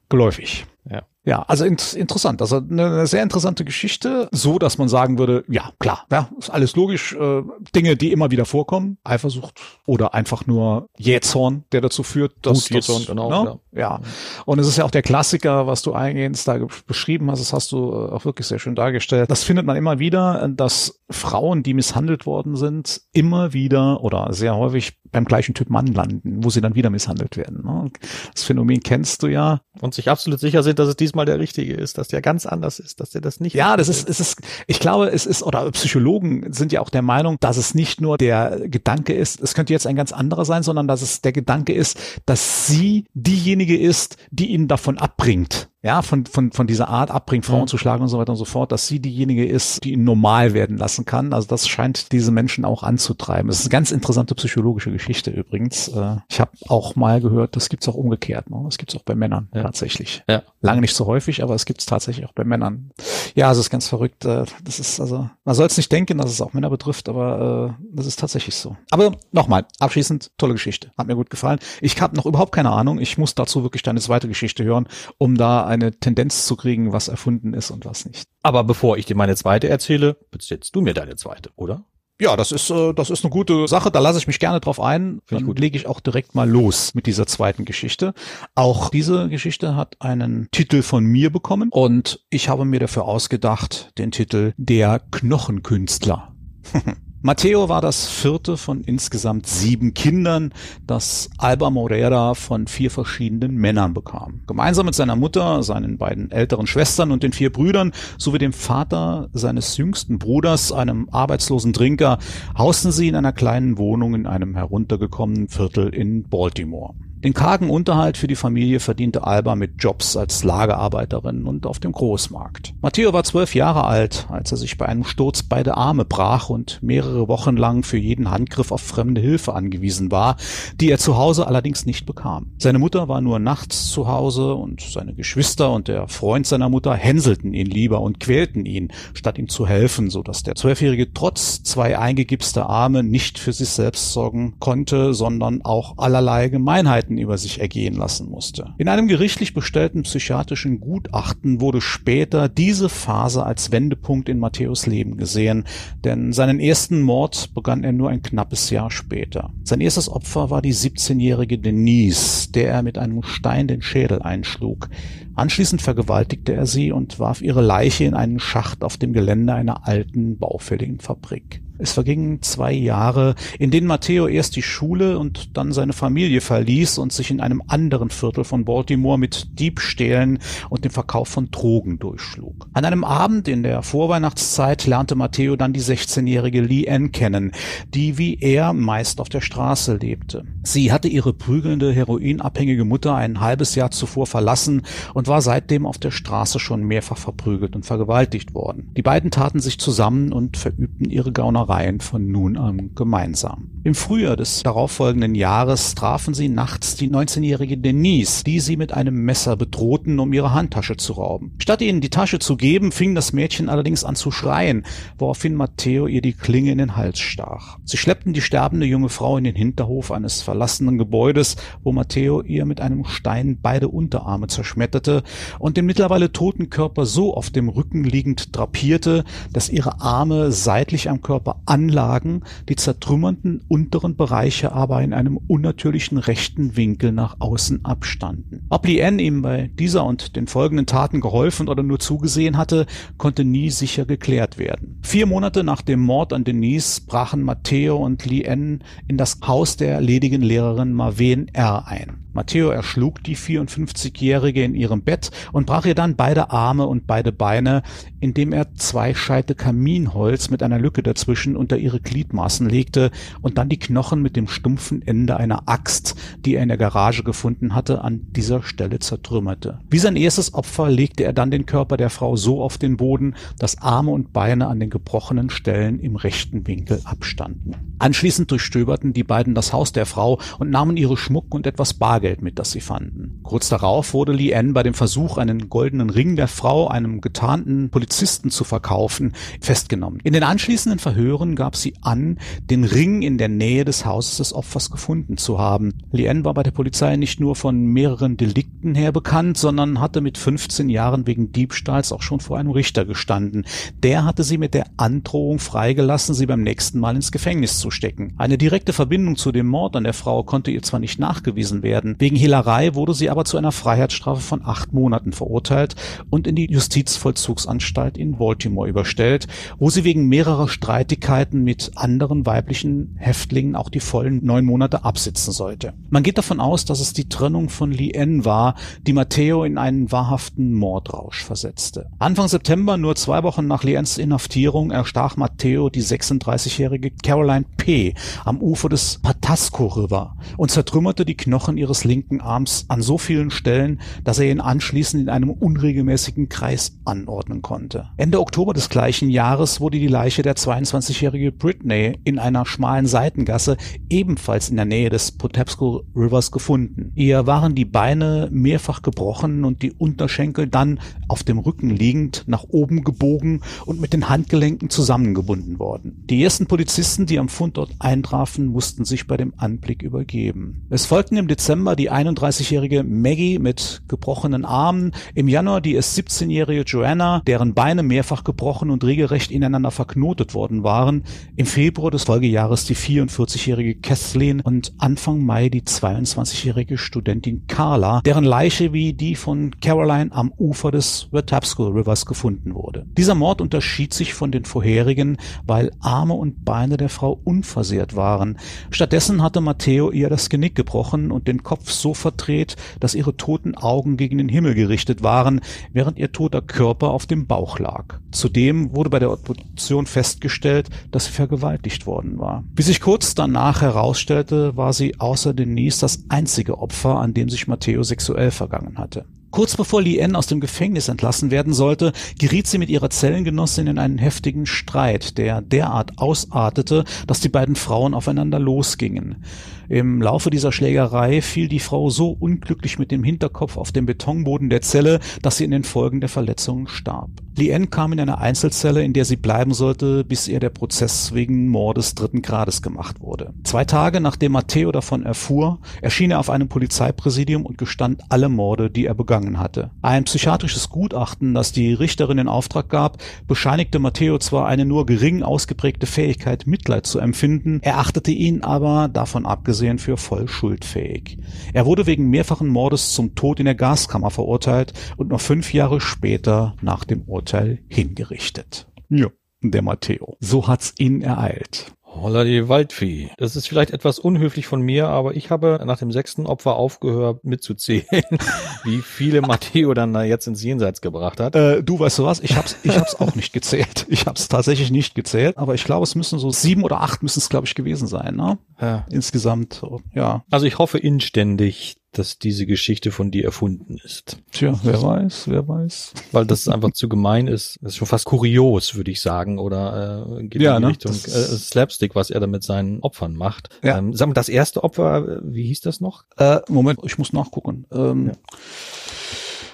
[0.08, 0.66] geläufig.
[0.90, 1.02] Ja.
[1.26, 2.42] Ja, also in, interessant.
[2.42, 6.50] Also eine, eine, sehr interessante Geschichte, so dass man sagen würde, ja, klar, ja, ist
[6.50, 7.14] alles logisch.
[7.14, 7.42] Äh,
[7.74, 12.70] Dinge, die immer wieder vorkommen, Eifersucht oder einfach nur Jähzorn, der dazu führt, dass Gut,
[12.70, 13.60] Jähzorn, das, genau, ne?
[13.72, 13.80] ja.
[13.80, 14.00] ja.
[14.44, 17.72] Und es ist ja auch der Klassiker, was du eingehend da beschrieben hast, das hast
[17.72, 19.30] du äh, auch wirklich sehr schön dargestellt.
[19.30, 24.56] Das findet man immer wieder, dass Frauen, die misshandelt worden sind, immer wieder oder sehr
[24.56, 27.62] häufig beim gleichen Typ Mann landen, wo sie dann wieder misshandelt werden.
[27.64, 27.90] Ne?
[28.34, 29.60] Das Phänomen kennst du ja.
[29.80, 32.78] Und sich absolut sicher sind, dass es diesmal der richtige ist, dass der ganz anders
[32.78, 33.54] ist, dass der das nicht.
[33.54, 37.02] Ja, das ist, es ist, ich glaube, es ist, oder Psychologen sind ja auch der
[37.02, 40.62] Meinung, dass es nicht nur der Gedanke ist, es könnte jetzt ein ganz anderer sein,
[40.62, 46.00] sondern dass es der Gedanke ist, dass sie diejenige ist, die ihn davon abbringt ja,
[46.00, 47.66] von, von, von dieser Art abbringt, Frauen mhm.
[47.66, 50.54] zu schlagen und so weiter und so fort, dass sie diejenige ist, die ihn normal
[50.54, 51.34] werden lassen kann.
[51.34, 53.48] Also das scheint diese Menschen auch anzutreiben.
[53.48, 55.88] Das ist eine ganz interessante psychologische Geschichte übrigens.
[55.88, 58.48] Äh, ich habe auch mal gehört, das gibt's auch umgekehrt.
[58.48, 58.62] Ne?
[58.64, 59.62] Das gibt's auch bei Männern ja.
[59.62, 60.22] tatsächlich.
[60.26, 60.42] Ja.
[60.62, 62.90] Lange nicht so häufig, aber es gibt's tatsächlich auch bei Männern.
[63.34, 64.24] Ja, also es ist ganz verrückt.
[64.24, 67.76] Äh, das ist also, man soll es nicht denken, dass es auch Männer betrifft, aber
[67.78, 68.74] äh, das ist tatsächlich so.
[68.90, 70.92] Aber nochmal, abschließend, tolle Geschichte.
[70.96, 71.58] Hat mir gut gefallen.
[71.82, 72.98] Ich habe noch überhaupt keine Ahnung.
[72.98, 77.08] Ich muss dazu wirklich deine zweite Geschichte hören, um da eine Tendenz zu kriegen, was
[77.08, 78.28] erfunden ist und was nicht.
[78.42, 81.84] Aber bevor ich dir meine zweite erzähle, erzählst du mir deine zweite, oder?
[82.20, 83.90] Ja, das ist äh, das ist eine gute Sache.
[83.90, 85.20] Da lasse ich mich gerne drauf ein.
[85.28, 88.14] Dann lege ich auch direkt mal los mit dieser zweiten Geschichte.
[88.54, 93.90] Auch diese Geschichte hat einen Titel von mir bekommen und ich habe mir dafür ausgedacht
[93.98, 96.34] den Titel Der Knochenkünstler.
[97.26, 100.52] Matteo war das vierte von insgesamt sieben Kindern,
[100.86, 104.42] das Alba Moreira von vier verschiedenen Männern bekam.
[104.46, 109.30] Gemeinsam mit seiner Mutter, seinen beiden älteren Schwestern und den vier Brüdern sowie dem Vater
[109.32, 112.18] seines jüngsten Bruders, einem arbeitslosen Trinker,
[112.58, 116.92] hausten sie in einer kleinen Wohnung in einem heruntergekommenen Viertel in Baltimore.
[117.24, 121.92] Den kargen Unterhalt für die Familie verdiente Alba mit Jobs als Lagerarbeiterin und auf dem
[121.92, 122.74] Großmarkt.
[122.82, 126.82] Matteo war zwölf Jahre alt, als er sich bei einem Sturz beide Arme brach und
[126.82, 130.36] mehrere Wochen lang für jeden Handgriff auf fremde Hilfe angewiesen war,
[130.78, 132.52] die er zu Hause allerdings nicht bekam.
[132.58, 136.92] Seine Mutter war nur nachts zu Hause und seine Geschwister und der Freund seiner Mutter
[136.92, 141.62] hänselten ihn lieber und quälten ihn, statt ihm zu helfen, so dass der Zwölfjährige trotz
[141.62, 147.38] zwei eingegipster Arme nicht für sich selbst sorgen konnte, sondern auch allerlei Gemeinheiten Krankheiten über
[147.38, 148.74] sich ergehen lassen musste.
[148.78, 155.16] In einem gerichtlich bestellten psychiatrischen Gutachten wurde später diese Phase als Wendepunkt in Matthäus Leben
[155.16, 155.64] gesehen,
[156.04, 159.52] denn seinen ersten Mord begann er nur ein knappes Jahr später.
[159.62, 164.88] Sein erstes Opfer war die 17-jährige Denise, der er mit einem Stein den Schädel einschlug.
[165.34, 169.86] Anschließend vergewaltigte er sie und warf ihre Leiche in einen Schacht auf dem Gelände einer
[169.86, 171.60] alten, baufälligen Fabrik.
[171.76, 176.98] Es vergingen zwei Jahre, in denen Matteo erst die Schule und dann seine Familie verließ
[176.98, 180.38] und sich in einem anderen Viertel von Baltimore mit Diebstählen
[180.70, 182.68] und dem Verkauf von Drogen durchschlug.
[182.74, 187.50] An einem Abend in der Vorweihnachtszeit lernte Matteo dann die 16-jährige Lee Ann kennen,
[187.92, 190.44] die wie er meist auf der Straße lebte.
[190.62, 194.82] Sie hatte ihre prügelnde, heroinabhängige Mutter ein halbes Jahr zuvor verlassen
[195.12, 198.92] und war seitdem auf der Straße schon mehrfach verprügelt und vergewaltigt worden.
[198.96, 203.73] Die beiden taten sich zusammen und verübten ihre Gaunerei Reihen von nun an gemeinsam.
[203.86, 209.26] Im Frühjahr des darauffolgenden Jahres trafen sie nachts die 19-jährige Denise, die sie mit einem
[209.26, 211.52] Messer bedrohten, um ihre Handtasche zu rauben.
[211.58, 214.86] Statt ihnen die Tasche zu geben, fing das Mädchen allerdings an zu schreien,
[215.18, 217.76] woraufhin Matteo ihr die Klinge in den Hals stach.
[217.84, 222.64] Sie schleppten die sterbende junge Frau in den Hinterhof eines verlassenen Gebäudes, wo Matteo ihr
[222.64, 225.24] mit einem Stein beide Unterarme zerschmetterte
[225.58, 231.10] und den mittlerweile toten Körper so auf dem Rücken liegend drapierte, dass ihre Arme seitlich
[231.10, 237.84] am Körper anlagen, die zertrümmernden unteren Bereiche aber in einem unnatürlichen rechten Winkel nach außen
[237.84, 238.64] abstanden.
[238.68, 242.86] Ob Lien ihm bei dieser und den folgenden Taten geholfen oder nur zugesehen hatte,
[243.18, 245.00] konnte nie sicher geklärt werden.
[245.02, 250.00] Vier Monate nach dem Mord an Denise brachen Matteo und Lien in das Haus der
[250.00, 251.88] ledigen Lehrerin Marven R.
[251.88, 252.23] ein.
[252.34, 257.30] Matteo erschlug die 54-Jährige in ihrem Bett und brach ihr dann beide Arme und beide
[257.30, 257.82] Beine,
[258.18, 263.68] indem er zwei Scheite Kaminholz mit einer Lücke dazwischen unter ihre Gliedmaßen legte und dann
[263.68, 268.02] die Knochen mit dem stumpfen Ende einer Axt, die er in der Garage gefunden hatte,
[268.02, 269.78] an dieser Stelle zertrümmerte.
[269.88, 273.36] Wie sein erstes Opfer legte er dann den Körper der Frau so auf den Boden,
[273.58, 277.94] dass Arme und Beine an den gebrochenen Stellen im rechten Winkel abstanden.
[278.00, 282.23] Anschließend durchstöberten die beiden das Haus der Frau und nahmen ihre Schmuck und etwas Bargeld
[282.24, 283.40] Bargeld mit, das sie fanden.
[283.42, 287.90] Kurz darauf wurde Lee Ann bei dem Versuch, einen goldenen Ring der Frau einem getarnten
[287.90, 290.20] Polizisten zu verkaufen, festgenommen.
[290.24, 292.38] In den anschließenden Verhören gab sie an,
[292.70, 295.92] den Ring in der Nähe des Hauses des Opfers gefunden zu haben.
[296.12, 300.22] Lee Ann war bei der Polizei nicht nur von mehreren Delikten her bekannt, sondern hatte
[300.22, 303.66] mit 15 Jahren wegen Diebstahls auch schon vor einem Richter gestanden.
[304.02, 308.32] Der hatte sie mit der Androhung freigelassen, sie beim nächsten Mal ins Gefängnis zu stecken.
[308.38, 312.13] Eine direkte Verbindung zu dem Mord an der Frau konnte ihr zwar nicht nachgewiesen werden,
[312.18, 315.96] Wegen Hehlerei wurde sie aber zu einer Freiheitsstrafe von acht Monaten verurteilt
[316.30, 319.46] und in die Justizvollzugsanstalt in Baltimore überstellt,
[319.78, 325.52] wo sie wegen mehrerer Streitigkeiten mit anderen weiblichen Häftlingen auch die vollen neun Monate absitzen
[325.52, 325.94] sollte.
[326.10, 328.74] Man geht davon aus, dass es die Trennung von Lien war,
[329.06, 332.10] die Matteo in einen wahrhaften Mordrausch versetzte.
[332.18, 338.14] Anfang September, nur zwei Wochen nach Liens Inhaftierung, erstach Matteo die 36-jährige Caroline P.
[338.44, 343.50] am Ufer des Patasco River und zertrümmerte die Knochen ihres linken Arms an so vielen
[343.50, 348.10] Stellen, dass er ihn anschließend in einem unregelmäßigen Kreis anordnen konnte.
[348.16, 353.76] Ende Oktober des gleichen Jahres wurde die Leiche der 22-jährige Britney in einer schmalen Seitengasse
[354.08, 357.12] ebenfalls in der Nähe des Potapsco Rivers gefunden.
[357.14, 362.64] Ihr waren die Beine mehrfach gebrochen und die Unterschenkel dann auf dem Rücken liegend nach
[362.68, 366.24] oben gebogen und mit den Handgelenken zusammengebunden worden.
[366.28, 370.86] Die ersten Polizisten, die am Fundort eintrafen, mussten sich bei dem Anblick übergeben.
[370.90, 376.18] Es folgten im Dezember Dezember die 31-jährige Maggie mit gebrochenen Armen, im Januar die erst
[376.18, 381.24] 17-jährige Joanna, deren Beine mehrfach gebrochen und regelrecht ineinander verknotet worden waren,
[381.56, 388.44] im Februar des Folgejahres die 44-jährige Kathleen und Anfang Mai die 22-jährige Studentin Carla, deren
[388.44, 393.06] Leiche wie die von Caroline am Ufer des Watapsco Rivers gefunden wurde.
[393.16, 398.58] Dieser Mord unterschied sich von den vorherigen, weil Arme und Beine der Frau unversehrt waren.
[398.90, 403.36] Stattdessen hatte Matteo ihr das Genick gebrochen und den Kopf Kopf so verdreht, dass ihre
[403.36, 405.60] toten Augen gegen den Himmel gerichtet waren,
[405.92, 408.20] während ihr toter Körper auf dem Bauch lag.
[408.30, 412.64] Zudem wurde bei der Obduktion festgestellt, dass sie vergewaltigt worden war.
[412.74, 417.68] Wie sich kurz danach herausstellte, war sie außer Denise das einzige Opfer, an dem sich
[417.68, 419.26] Matteo sexuell vergangen hatte.
[419.54, 423.98] Kurz bevor Lien aus dem Gefängnis entlassen werden sollte, geriet sie mit ihrer Zellengenossin in
[424.00, 429.44] einen heftigen Streit, der derart ausartete, dass die beiden Frauen aufeinander losgingen.
[429.88, 434.70] Im Laufe dieser Schlägerei fiel die Frau so unglücklich mit dem Hinterkopf auf den Betonboden
[434.70, 437.30] der Zelle, dass sie in den Folgen der Verletzungen starb.
[437.56, 441.68] Lien kam in eine Einzelzelle, in der sie bleiben sollte, bis ihr der Prozess wegen
[441.68, 443.54] Mordes dritten Grades gemacht wurde.
[443.62, 448.90] Zwei Tage nachdem Matteo davon erfuhr, erschien er auf einem Polizeipräsidium und gestand alle Morde,
[448.90, 449.90] die er begangen hatte.
[450.02, 455.42] Ein psychiatrisches Gutachten, das die Richterin in Auftrag gab, bescheinigte Matteo zwar eine nur gering
[455.44, 461.38] ausgeprägte Fähigkeit, Mitleid zu empfinden, erachtete ihn aber, davon abgesehen, für voll schuldfähig.
[461.72, 466.00] Er wurde wegen mehrfachen Mordes zum Tod in der Gaskammer verurteilt und noch fünf Jahre
[466.00, 468.86] später nach dem Urteil Urteil hingerichtet.
[469.08, 469.28] Ja,
[469.60, 470.36] der Matteo.
[470.40, 471.92] So hat's ihn ereilt.
[472.14, 473.30] Holla die Waldvieh.
[473.38, 477.44] Das ist vielleicht etwas unhöflich von mir, aber ich habe nach dem sechsten Opfer aufgehört
[477.44, 478.06] mitzuzählen,
[478.84, 481.54] wie viele Matteo dann da jetzt ins Jenseits gebracht hat.
[481.54, 484.06] Äh, du weißt du was, ich hab's, ich hab's auch nicht gezählt.
[484.08, 487.40] Ich hab's tatsächlich nicht gezählt, aber ich glaube, es müssen so sieben oder acht müssen
[487.40, 488.58] es, glaube ich, gewesen sein, ne?
[488.80, 489.06] Ja.
[489.10, 489.82] Insgesamt,
[490.14, 490.44] ja.
[490.50, 494.38] Also ich hoffe inständig, dass diese Geschichte von dir erfunden ist.
[494.52, 496.14] Tja, wer weiß, wer weiß.
[496.32, 497.78] Weil das einfach zu gemein ist.
[497.82, 500.90] Das ist schon fast kurios, würde ich sagen, oder äh, geht ja, in die ne?
[500.92, 503.68] Richtung äh, Slapstick, was er da mit seinen Opfern macht.
[503.82, 503.98] Ja.
[503.98, 506.24] Ähm, sag mal, das erste Opfer, wie hieß das noch?
[506.36, 507.86] Äh, Moment, ich muss nachgucken.
[507.92, 508.32] Ähm, ja.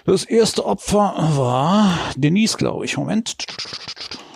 [0.06, 2.96] Das erste Opfer war Denise, glaube ich.
[2.96, 3.36] Moment.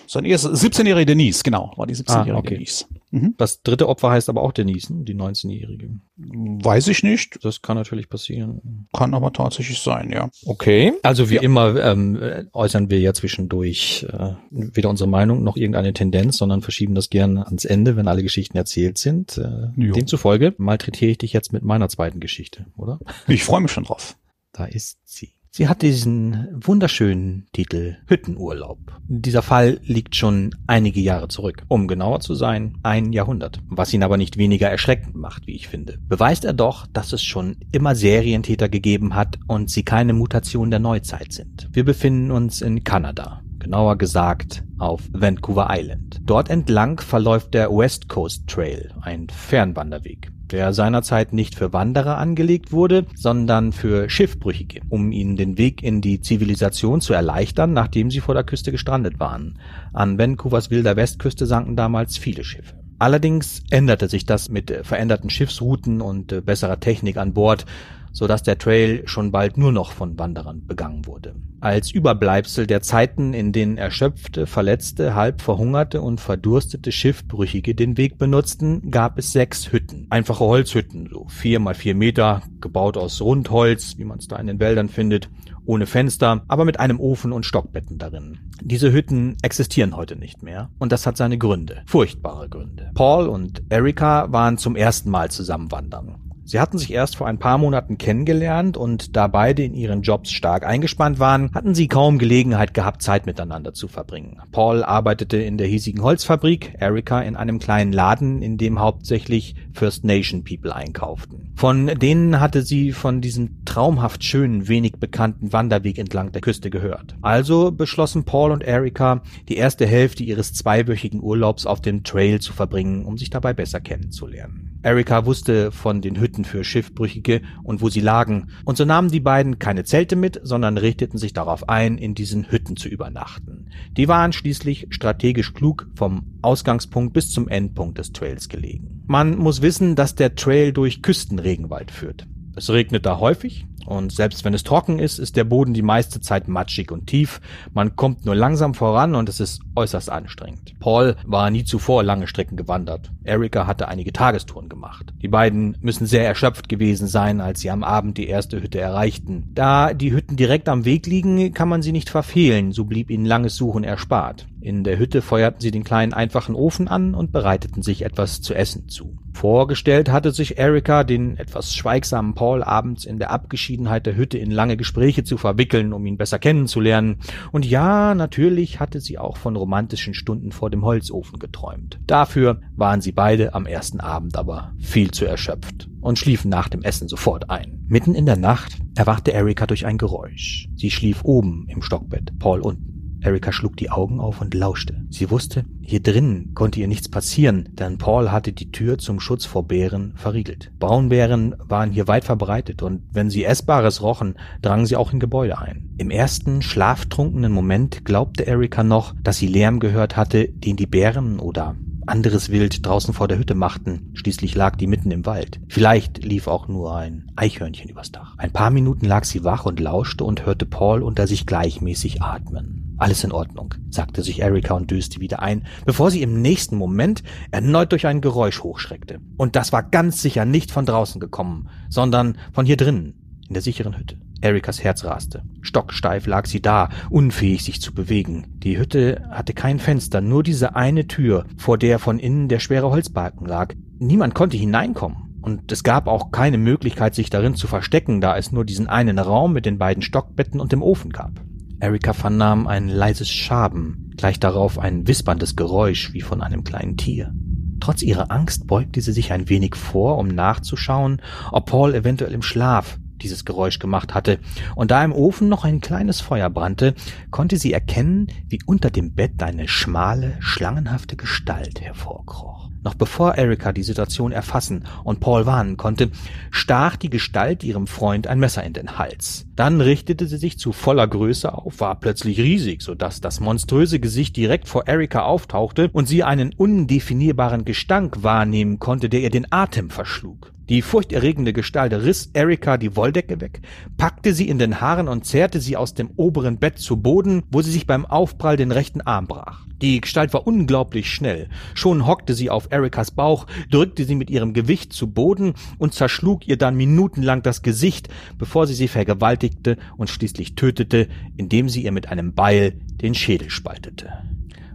[0.07, 2.55] Sein erstes, 17-jährige Denise, genau, war die 17-jährige ah, okay.
[2.55, 2.87] Denise.
[3.15, 3.35] Mhm.
[3.39, 5.91] Das dritte Opfer heißt aber auch Denisen, die 19-Jährige.
[6.17, 7.45] Weiß ich nicht.
[7.45, 8.89] Das kann natürlich passieren.
[8.93, 10.29] Kann aber tatsächlich sein, ja.
[10.47, 10.93] Okay.
[11.05, 11.43] Also wie ja.
[11.43, 12.19] immer ähm,
[12.53, 17.47] äußern wir ja zwischendurch äh, weder unsere Meinung noch irgendeine Tendenz, sondern verschieben das gerne
[17.47, 19.39] ans Ende, wenn alle Geschichten erzählt sind.
[19.39, 22.99] Äh, demzufolge malträtiere ich dich jetzt mit meiner zweiten Geschichte, oder?
[23.29, 24.17] Ich freue mich schon drauf.
[24.53, 25.35] Da ist sie.
[25.57, 29.01] Sie hat diesen wunderschönen Titel Hüttenurlaub.
[29.07, 31.63] Dieser Fall liegt schon einige Jahre zurück.
[31.69, 33.61] Um genauer zu sein, ein Jahrhundert.
[33.69, 35.99] Was ihn aber nicht weniger erschreckend macht, wie ich finde.
[36.09, 40.81] Beweist er doch, dass es schon immer Serientäter gegeben hat und sie keine Mutation der
[40.81, 41.69] Neuzeit sind.
[41.71, 46.21] Wir befinden uns in Kanada genauer gesagt auf Vancouver Island.
[46.25, 52.71] Dort entlang verläuft der West Coast Trail, ein Fernwanderweg der seinerzeit nicht für Wanderer angelegt
[52.71, 58.21] wurde, sondern für Schiffbrüchige, um ihnen den Weg in die Zivilisation zu erleichtern, nachdem sie
[58.21, 59.59] vor der Küste gestrandet waren.
[59.93, 62.77] An Vancouvers wilder Westküste sanken damals viele Schiffe.
[63.01, 67.67] Allerdings änderte sich das mit veränderten Schiffsrouten und äh, besserer Technik an Bord,
[68.15, 71.35] so dass der Trail schon bald nur noch von Wanderern begangen wurde.
[71.61, 78.17] Als Überbleibsel der Zeiten, in denen erschöpfte, verletzte, halb verhungerte und verdurstete Schiffbrüchige den Weg
[78.19, 80.07] benutzten, gab es sechs Hütten.
[80.11, 84.47] Einfache Holzhütten, so vier mal vier Meter, gebaut aus Rundholz, wie man es da in
[84.47, 85.29] den Wäldern findet,
[85.67, 88.39] ohne Fenster, aber mit einem Ofen und Stockbetten darin.
[88.61, 92.91] Diese Hütten existieren heute nicht mehr und das hat seine Gründe, furchtbare Gründe.
[92.95, 96.24] Paul und Erika waren zum ersten Mal zusammen wandern.
[96.47, 100.31] Sie hatten sich erst vor ein paar Monaten kennengelernt und da beide in ihren Jobs
[100.31, 104.41] stark eingespannt waren, hatten sie kaum Gelegenheit gehabt, Zeit miteinander zu verbringen.
[104.53, 110.05] Paul arbeitete in der hiesigen Holzfabrik, Erika in einem kleinen Laden, in dem hauptsächlich First
[110.05, 111.53] Nation People einkauften.
[111.57, 117.17] Von denen hatte sie von diesem traumhaft schönen, wenig bekannten Wanderweg entlang der Küste gehört.
[117.23, 122.53] Also beschlossen Paul und Erika, die erste Hälfte ihres zweiwöchigen Urlaubs auf dem Trail zu
[122.53, 124.74] verbringen, um sich dabei besser kennenzulernen.
[124.85, 129.21] Erika wusste von den Hütten für Schiffbrüchige und wo sie lagen, und so nahmen die
[129.21, 133.71] beiden keine Zelte mit, sondern richteten sich darauf ein, in diesen Hütten zu übernachten.
[133.97, 139.03] Die waren schließlich strategisch klug vom Ausgangspunkt bis zum Endpunkt des Trails gelegen.
[139.07, 142.27] Man muss wissen, dass der Trail durch Küstenregenwald führt.
[142.57, 146.21] Es regnet da häufig, und selbst wenn es trocken ist, ist der Boden die meiste
[146.21, 147.41] Zeit matschig und tief.
[147.73, 150.75] Man kommt nur langsam voran und es ist äußerst anstrengend.
[150.81, 153.11] Paul war nie zuvor lange Strecken gewandert.
[153.25, 155.13] Erika hatte einige Tagestouren gemacht.
[155.21, 159.51] Die beiden müssen sehr erschöpft gewesen sein, als sie am Abend die erste Hütte erreichten.
[159.55, 163.27] Da die Hütten direkt am Weg liegen, kann man sie nicht verfehlen, so blieb ihnen
[163.27, 164.47] langes Suchen erspart.
[164.61, 168.55] In der Hütte feuerten sie den kleinen einfachen Ofen an und bereiteten sich etwas zu
[168.55, 169.19] essen zu.
[169.35, 174.51] Vorgestellt hatte sich Erika, den etwas schweigsamen Paul abends in der Abgeschiedenheit der Hütte in
[174.51, 177.17] lange Gespräche zu verwickeln, um ihn besser kennenzulernen.
[177.51, 181.99] Und ja, natürlich hatte sie auch von romantischen Stunden vor dem Holzofen geträumt.
[182.07, 186.83] Dafür waren sie beide am ersten Abend aber viel zu erschöpft und schliefen nach dem
[186.83, 187.85] Essen sofort ein.
[187.89, 190.69] Mitten in der Nacht erwachte Erika durch ein Geräusch.
[190.77, 192.94] Sie schlief oben im Stockbett, Paul unten.
[193.25, 195.03] Erika schlug die Augen auf und lauschte.
[195.11, 199.47] Sie wusste, hier drinnen konnte ihr nichts passieren, denn Paul hatte die Tür zum Schutz
[199.47, 200.73] vor Bären verriegelt.
[200.79, 205.59] Braunbären waren hier weit verbreitet und wenn sie Essbares rochen, drangen sie auch in Gebäude
[205.59, 205.91] ein.
[205.97, 211.39] Im ersten schlaftrunkenen Moment glaubte Erika noch, dass sie Lärm gehört hatte, den die Bären
[211.39, 214.11] oder anderes Wild draußen vor der Hütte machten.
[214.15, 215.61] Schließlich lag die mitten im Wald.
[215.69, 218.35] Vielleicht lief auch nur ein Eichhörnchen übers Dach.
[218.37, 222.84] Ein paar Minuten lag sie wach und lauschte und hörte Paul unter sich gleichmäßig atmen.
[222.97, 227.23] Alles in Ordnung, sagte sich Erika und döste wieder ein, bevor sie im nächsten Moment
[227.51, 229.21] erneut durch ein Geräusch hochschreckte.
[229.37, 233.15] Und das war ganz sicher nicht von draußen gekommen, sondern von hier drinnen,
[233.49, 234.17] in der sicheren Hütte.
[234.41, 235.43] Erikas Herz raste.
[235.63, 238.47] Stocksteif lag sie da, unfähig sich zu bewegen.
[238.59, 242.91] Die Hütte hatte kein Fenster, nur diese eine Tür, vor der von innen der schwere
[242.91, 243.75] Holzbalken lag.
[243.99, 245.41] Niemand konnte hineinkommen.
[245.41, 249.19] Und es gab auch keine Möglichkeit, sich darin zu verstecken, da es nur diesen einen
[249.19, 251.41] Raum mit den beiden Stockbetten und dem Ofen gab.
[251.81, 257.33] Erika vernahm ein leises Schaben, gleich darauf ein wisperndes Geräusch wie von einem kleinen Tier.
[257.81, 261.21] Trotz ihrer Angst beugte sie sich ein wenig vor, um nachzuschauen,
[261.53, 264.39] ob Paul eventuell im Schlaf dieses Geräusch gemacht hatte,
[264.75, 266.95] und da im Ofen noch ein kleines Feuer brannte,
[267.31, 272.64] konnte sie erkennen, wie unter dem Bett eine schmale, schlangenhafte Gestalt hervorkroch.
[272.85, 276.11] Noch bevor Erika die Situation erfassen und Paul warnen konnte,
[276.51, 279.47] stach die Gestalt ihrem Freund ein Messer in den Hals.
[279.57, 284.01] Dann richtete sie sich zu voller Größe auf, war plötzlich riesig, so dass das monströse
[284.01, 289.51] Gesicht direkt vor Erika auftauchte und sie einen undefinierbaren Gestank wahrnehmen konnte, der ihr den
[289.51, 290.53] Atem verschlug.
[290.71, 293.61] Die furchterregende Gestalt riss Erika die Wolldecke weg,
[293.99, 297.61] packte sie in den Haaren und zerrte sie aus dem oberen Bett zu Boden, wo
[297.61, 299.67] sie sich beim Aufprall den rechten Arm brach.
[299.83, 301.51] Die Gestalt war unglaublich schnell.
[301.75, 306.49] Schon hockte sie auf Erikas Bauch, drückte sie mit ihrem Gewicht zu Boden und zerschlug
[306.49, 311.93] ihr dann minutenlang das Gesicht, bevor sie sie vergewaltigte und schließlich tötete, indem sie ihr
[311.93, 314.24] mit einem Beil den Schädel spaltete.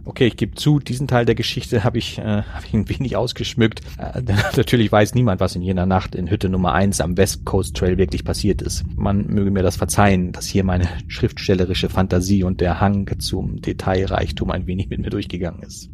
[0.04, 3.16] Okay, ich gebe zu, diesen Teil der Geschichte habe ich, äh, hab ich ein wenig
[3.16, 3.80] ausgeschmückt.
[3.98, 4.22] Äh,
[4.56, 7.98] natürlich weiß niemand, was in jener Nacht in Hütte Nummer eins am West Coast Trail
[7.98, 8.84] wirklich passiert ist.
[8.96, 14.50] Man möge mir das verzeihen, dass hier meine schriftstellerische Fantasie und der Hang zum Detailreichtum
[14.50, 15.90] ein wenig mit mir durchgegangen ist.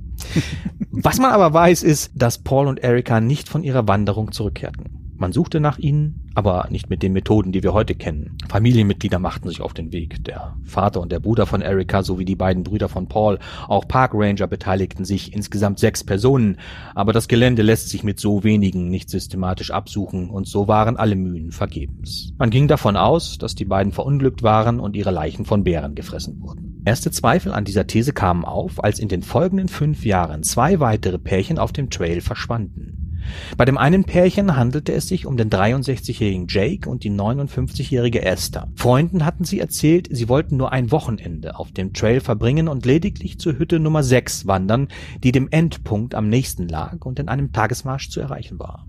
[0.91, 5.06] was man aber weiß, ist, dass Paul und Erika nicht von ihrer Wanderung zurückkehrten.
[5.19, 8.37] Man suchte nach ihnen, aber nicht mit den Methoden, die wir heute kennen.
[8.49, 10.23] Familienmitglieder machten sich auf den Weg.
[10.25, 14.13] Der Vater und der Bruder von Erika sowie die beiden Brüder von Paul, auch Park
[14.15, 16.59] Ranger beteiligten sich, insgesamt sechs Personen.
[16.95, 21.17] Aber das Gelände lässt sich mit so wenigen nicht systematisch absuchen und so waren alle
[21.17, 22.35] Mühen vergebens.
[22.37, 26.43] Man ging davon aus, dass die beiden verunglückt waren und ihre Leichen von Bären gefressen
[26.43, 26.83] wurden.
[26.85, 31.19] Erste Zweifel an dieser These kamen auf, als in den folgenden fünf Jahren zwei weitere
[31.19, 33.06] Pärchen auf dem Trail verschwanden.
[33.57, 38.69] Bei dem einen Pärchen handelte es sich um den 63-jährigen Jake und die 59-jährige Esther.
[38.75, 43.39] Freunden hatten sie erzählt, sie wollten nur ein Wochenende auf dem Trail verbringen und lediglich
[43.39, 44.89] zur Hütte Nummer 6 wandern,
[45.23, 48.87] die dem Endpunkt am nächsten lag und in einem Tagesmarsch zu erreichen war.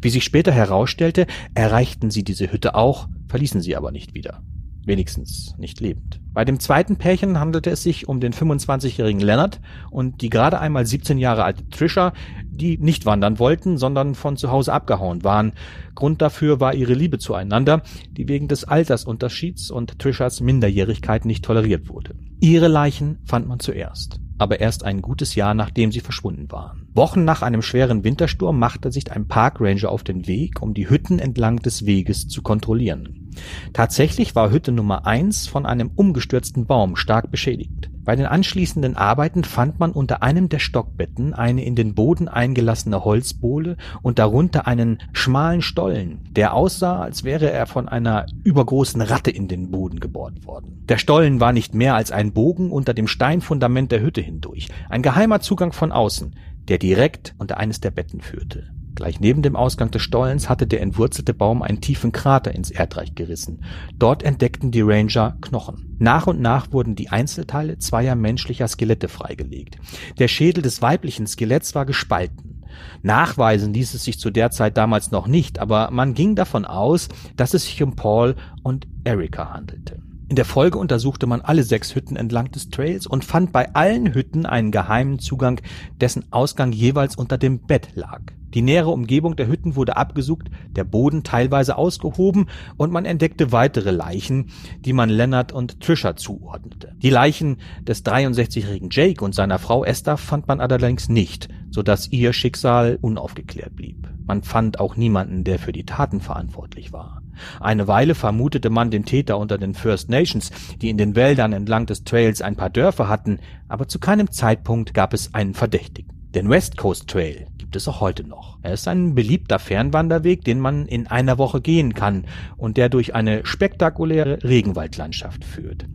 [0.00, 4.42] Wie sich später herausstellte, erreichten sie diese Hütte auch, verließen sie aber nicht wieder
[4.86, 6.20] wenigstens nicht lebend.
[6.32, 9.60] Bei dem zweiten Pärchen handelte es sich um den 25-jährigen Leonard
[9.90, 12.12] und die gerade einmal 17 Jahre alte Trisha,
[12.56, 15.52] die nicht wandern wollten, sondern von zu Hause abgehauen waren.
[15.94, 21.88] Grund dafür war ihre Liebe zueinander, die wegen des Altersunterschieds und Trishas Minderjährigkeit nicht toleriert
[21.88, 22.14] wurde.
[22.40, 26.88] Ihre Leichen fand man zuerst aber erst ein gutes Jahr nachdem sie verschwunden waren.
[26.94, 31.18] Wochen nach einem schweren Wintersturm machte sich ein Parkranger auf den Weg, um die Hütten
[31.18, 33.25] entlang des Weges zu kontrollieren.
[33.72, 37.90] Tatsächlich war Hütte Nummer eins von einem umgestürzten Baum stark beschädigt.
[38.06, 43.04] Bei den anschließenden Arbeiten fand man unter einem der Stockbetten eine in den Boden eingelassene
[43.04, 49.32] Holzbohle und darunter einen schmalen Stollen, der aussah, als wäre er von einer übergroßen Ratte
[49.32, 50.84] in den Boden gebohrt worden.
[50.88, 55.02] Der Stollen war nicht mehr als ein Bogen unter dem Steinfundament der Hütte hindurch, ein
[55.02, 56.36] geheimer Zugang von außen,
[56.68, 58.68] der direkt unter eines der Betten führte.
[58.96, 63.14] Gleich neben dem Ausgang des Stollens hatte der entwurzelte Baum einen tiefen Krater ins Erdreich
[63.14, 63.62] gerissen.
[63.98, 65.94] Dort entdeckten die Ranger Knochen.
[65.98, 69.76] Nach und nach wurden die Einzelteile zweier menschlicher Skelette freigelegt.
[70.18, 72.64] Der Schädel des weiblichen Skeletts war gespalten.
[73.02, 77.08] Nachweisen ließ es sich zu der Zeit damals noch nicht, aber man ging davon aus,
[77.36, 80.00] dass es sich um Paul und Erika handelte.
[80.28, 84.12] In der Folge untersuchte man alle sechs Hütten entlang des Trails und fand bei allen
[84.12, 85.60] Hütten einen geheimen Zugang,
[86.00, 88.22] dessen Ausgang jeweils unter dem Bett lag.
[88.52, 92.46] Die nähere Umgebung der Hütten wurde abgesucht, der Boden teilweise ausgehoben
[92.76, 94.50] und man entdeckte weitere Leichen,
[94.80, 96.96] die man Leonard und Trisha zuordnete.
[96.96, 102.10] Die Leichen des 63-jährigen Jake und seiner Frau Esther fand man allerdings nicht, so dass
[102.10, 104.08] ihr Schicksal unaufgeklärt blieb.
[104.26, 107.22] Man fand auch niemanden, der für die Taten verantwortlich war.
[107.60, 111.86] Eine Weile vermutete man den Täter unter den First Nations, die in den Wäldern entlang
[111.86, 116.16] des Trails ein paar Dörfer hatten, aber zu keinem Zeitpunkt gab es einen Verdächtigen.
[116.34, 118.58] Den West Coast Trail gibt es auch heute noch.
[118.62, 122.26] Er ist ein beliebter Fernwanderweg, den man in einer Woche gehen kann
[122.56, 125.86] und der durch eine spektakuläre Regenwaldlandschaft führt.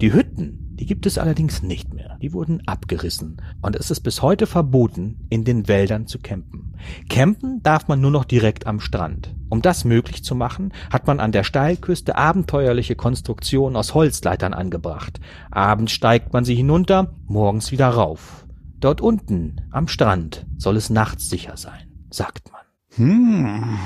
[0.00, 2.18] Die Hütten, die gibt es allerdings nicht mehr.
[2.20, 6.73] Die wurden abgerissen und es ist bis heute verboten, in den Wäldern zu campen.
[7.08, 9.34] Campen darf man nur noch direkt am Strand.
[9.48, 15.20] Um das möglich zu machen, hat man an der Steilküste abenteuerliche Konstruktionen aus Holzleitern angebracht.
[15.50, 18.46] Abends steigt man sie hinunter, morgens wieder rauf.
[18.80, 22.63] Dort unten am Strand soll es nachts sicher sein, sagt man.
[22.96, 23.78] Hm.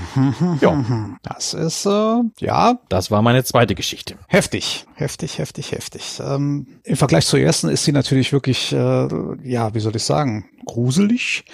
[0.60, 0.84] Ja,
[1.22, 2.78] das ist äh, ja.
[2.88, 4.16] Das war meine zweite Geschichte.
[4.26, 6.20] Heftig, heftig, heftig, heftig.
[6.22, 9.08] Ähm, Im Vergleich zur ersten ist sie natürlich wirklich, äh,
[9.44, 11.44] ja, wie soll ich sagen, gruselig.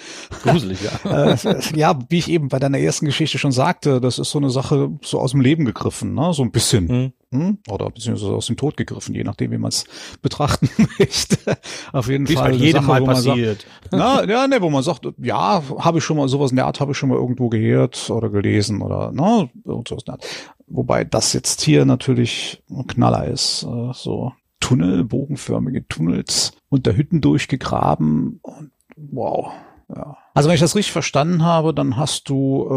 [0.43, 1.31] Gruselig, ja.
[1.33, 4.49] äh, ja, wie ich eben bei deiner ersten Geschichte schon sagte, das ist so eine
[4.49, 6.33] Sache so aus dem Leben gegriffen, ne?
[6.33, 6.85] so ein bisschen.
[6.87, 7.13] Mhm.
[7.31, 7.57] Hm?
[7.67, 9.85] Oder beziehungsweise aus dem Tod gegriffen, je nachdem, wie man es
[10.21, 10.69] betrachten
[10.99, 11.57] möchte.
[11.91, 12.51] Auf jeden wie Fall.
[12.51, 13.61] Bei jedem Sache, Mal passiert.
[13.61, 16.65] Sagt, na, ja, ne, wo man sagt, ja, habe ich schon mal sowas in der
[16.65, 20.25] Art, habe ich schon mal irgendwo gehört oder gelesen oder ne, sowas in der Art.
[20.67, 23.63] Wobei das jetzt hier natürlich ein Knaller ist.
[23.63, 29.51] Äh, so Tunnel, bogenförmige Tunnels unter Hütten durchgegraben und wow.
[29.87, 30.17] Ja.
[30.33, 32.67] Also wenn ich das richtig verstanden habe, dann hast du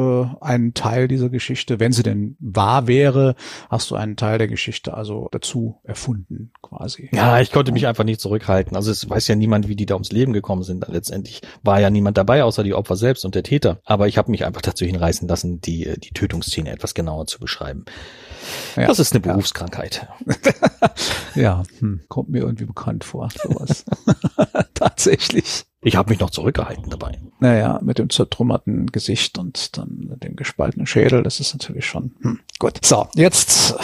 [0.40, 3.34] äh, einen Teil dieser Geschichte, wenn sie denn wahr wäre,
[3.70, 7.08] hast du einen Teil der Geschichte also dazu erfunden, quasi.
[7.12, 8.76] Ja, ich konnte mich einfach nicht zurückhalten.
[8.76, 10.86] Also es weiß ja niemand, wie die da ums Leben gekommen sind.
[10.86, 13.80] Letztendlich war ja niemand dabei, außer die Opfer selbst und der Täter.
[13.84, 17.86] Aber ich habe mich einfach dazu hinreißen lassen, die, die Tötungsszene etwas genauer zu beschreiben.
[18.76, 20.06] Ja, das ist eine Berufskrankheit.
[21.34, 23.84] ja, hm, kommt mir irgendwie bekannt vor, sowas.
[24.74, 25.64] Tatsächlich.
[25.80, 27.18] Ich habe mich noch zurückgehalten dabei.
[27.38, 32.40] Naja, mit dem zertrümmerten Gesicht und dann dem gespaltenen Schädel, das ist natürlich schon hm,
[32.58, 32.84] gut.
[32.84, 33.76] So, jetzt,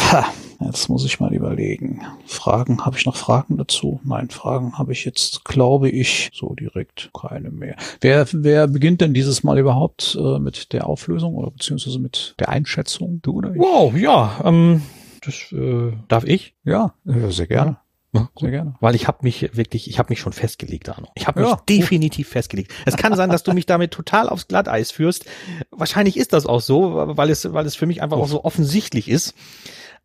[0.61, 2.01] jetzt muss ich mal überlegen.
[2.27, 4.01] Fragen, habe ich noch Fragen dazu?
[4.03, 7.77] Nein, Fragen habe ich jetzt, glaube ich, so direkt keine mehr.
[8.01, 12.49] Wer, wer beginnt denn dieses Mal überhaupt äh, mit der Auflösung oder beziehungsweise mit der
[12.49, 13.21] Einschätzung?
[13.23, 13.61] Du oder ich?
[13.61, 14.83] Wow, ja, ähm,
[15.25, 16.57] das äh, darf ich?
[16.65, 17.77] Ja, sehr gerne.
[18.15, 18.77] Ja, sehr gerne.
[18.81, 21.09] Weil ich habe mich wirklich, ich habe mich schon festgelegt, Arno.
[21.17, 22.73] Ich habe mich ja, definitiv festgelegt.
[22.87, 25.27] Es kann sein, dass du mich damit total aufs Glatteis führst.
[25.73, 29.09] Wahrscheinlich ist das auch so, weil es, weil es für mich einfach auch so offensichtlich
[29.09, 29.35] ist.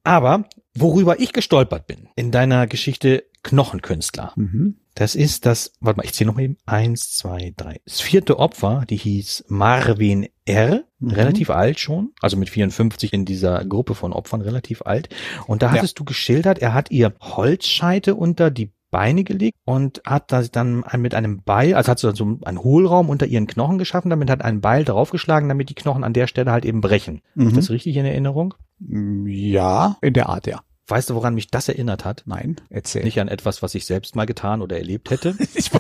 [0.04, 4.79] Aber worüber ich gestolpert bin in deiner Geschichte Knochenkünstler, mhm.
[4.96, 7.80] Das ist das, warte mal, ich zähle noch mal eben, eins, zwei, drei.
[7.86, 11.12] Das vierte Opfer, die hieß Marvin R., mhm.
[11.12, 15.10] relativ alt schon, also mit 54 in dieser Gruppe von Opfern relativ alt.
[15.48, 16.00] Und da hattest ja.
[16.00, 21.14] du geschildert, er hat ihr Holzscheite unter die Beine gelegt und hat das dann mit
[21.14, 24.84] einem Beil, also hat so einen Hohlraum unter ihren Knochen geschaffen, damit hat einen Beil
[24.84, 27.22] draufgeschlagen, damit die Knochen an der Stelle halt eben brechen.
[27.36, 27.50] Mhm.
[27.50, 28.56] Ist das richtig in Erinnerung?
[28.80, 30.62] Ja, in der Art, ja.
[30.90, 32.24] Weißt du, woran mich das erinnert hat?
[32.26, 33.04] Nein, erzähl.
[33.04, 35.36] Nicht an etwas, was ich selbst mal getan oder erlebt hätte.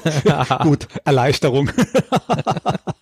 [0.63, 1.71] Gut, Erleichterung.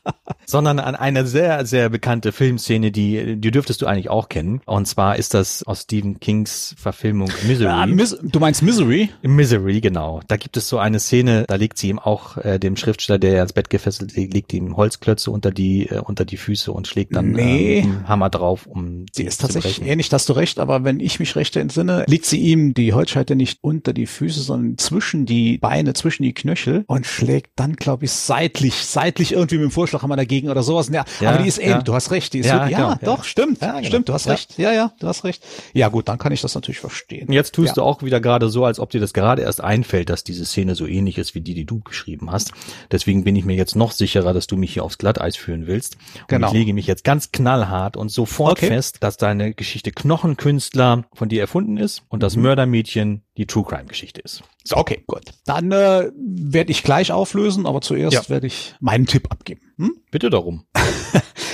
[0.47, 4.61] sondern an eine sehr, sehr bekannte Filmszene, die, die dürftest du eigentlich auch kennen.
[4.65, 7.69] Und zwar ist das aus Stephen Kings Verfilmung Misery.
[7.69, 9.09] Ja, Mis du meinst Misery?
[9.21, 10.21] Misery, genau.
[10.27, 13.37] Da gibt es so eine Szene, da legt sie ihm auch, äh, dem Schriftsteller, der
[13.37, 17.15] ans Bett gefesselt liegt, legt ihm Holzklötze unter die, äh, unter die Füße und schlägt
[17.15, 17.79] dann nee.
[17.79, 21.35] äh, Hammer drauf, um sie ist tatsächlich ähnlich, hast du recht, aber wenn ich mich
[21.35, 25.93] recht entsinne, legt sie ihm die Holzscheite nicht unter die Füße, sondern zwischen die Beine,
[25.93, 30.36] zwischen die Knöchel und schlägt dann, glaube ich, seitlich, seitlich irgendwie mit dem Vorschlaghammer dagegen
[30.37, 30.89] dagegen oder sowas.
[30.89, 33.15] Ja, ja aber die ist eben, du hast recht, die ist ja, wirklich, ja, genau,
[33.15, 33.83] doch, stimmt, genau.
[33.83, 34.57] stimmt, du hast recht.
[34.57, 35.43] Ja, ja, du hast recht.
[35.73, 37.31] Ja, gut, dann kann ich das natürlich verstehen.
[37.31, 40.23] Jetzt tust du auch wieder gerade so, als ob dir das gerade erst einfällt, dass
[40.23, 42.51] diese Szene so ähnlich ist wie die, die du geschrieben hast.
[42.91, 45.97] Deswegen bin ich mir jetzt noch sicherer, dass du mich hier aufs Glatteis führen willst.
[46.21, 46.47] Und genau.
[46.47, 48.67] ich lege mich jetzt ganz knallhart und sofort okay.
[48.67, 52.43] fest, dass deine Geschichte Knochenkünstler von dir erfunden ist und das mhm.
[52.43, 54.43] Mördermädchen die True Crime Geschichte ist.
[54.63, 55.21] So, okay, gut.
[55.45, 58.29] Dann äh, werde ich gleich auflösen, aber zuerst ja.
[58.29, 59.61] werde ich meinen Tipp abgeben.
[59.77, 59.97] Hm?
[60.11, 60.65] Bitte darum.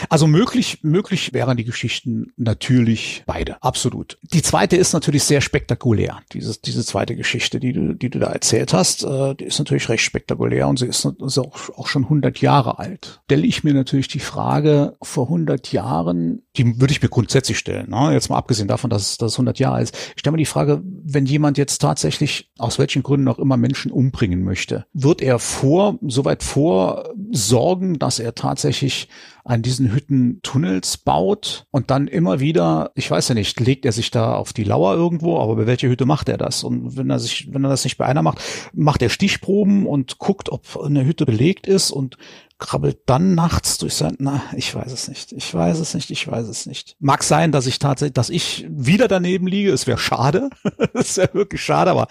[0.09, 3.61] Also möglich, möglich wären die Geschichten natürlich beide.
[3.61, 4.17] Absolut.
[4.21, 6.19] Die zweite ist natürlich sehr spektakulär.
[6.31, 9.89] Diese, diese zweite Geschichte, die du, die du da erzählt hast, äh, die ist natürlich
[9.89, 13.21] recht spektakulär und sie ist, ist auch, auch schon 100 Jahre alt.
[13.25, 17.89] Stelle ich mir natürlich die Frage, vor 100 Jahren, die würde ich mir grundsätzlich stellen,
[17.89, 18.13] ne?
[18.13, 19.95] jetzt mal abgesehen davon, dass das 100 Jahre ist.
[20.15, 23.91] Ich stelle mir die Frage, wenn jemand jetzt tatsächlich aus welchen Gründen auch immer Menschen
[23.91, 29.07] umbringen möchte, wird er vor, soweit vorsorgen, dass er tatsächlich
[29.45, 33.91] an diesen Hütten Tunnels baut und dann immer wieder, ich weiß ja nicht, legt er
[33.91, 36.63] sich da auf die Lauer irgendwo, aber bei welcher Hütte macht er das?
[36.63, 38.39] Und wenn er sich, wenn er das nicht bei einer macht,
[38.73, 42.17] macht er Stichproben und guckt, ob eine Hütte belegt ist und
[42.64, 46.26] krabbelt dann nachts durch sein, na, ich weiß es nicht, ich weiß es nicht, ich
[46.26, 46.95] weiß es nicht.
[46.99, 50.49] Mag sein, dass ich tatsächlich, dass ich wieder daneben liege, es wäre schade,
[50.93, 52.07] es wäre wirklich schade, aber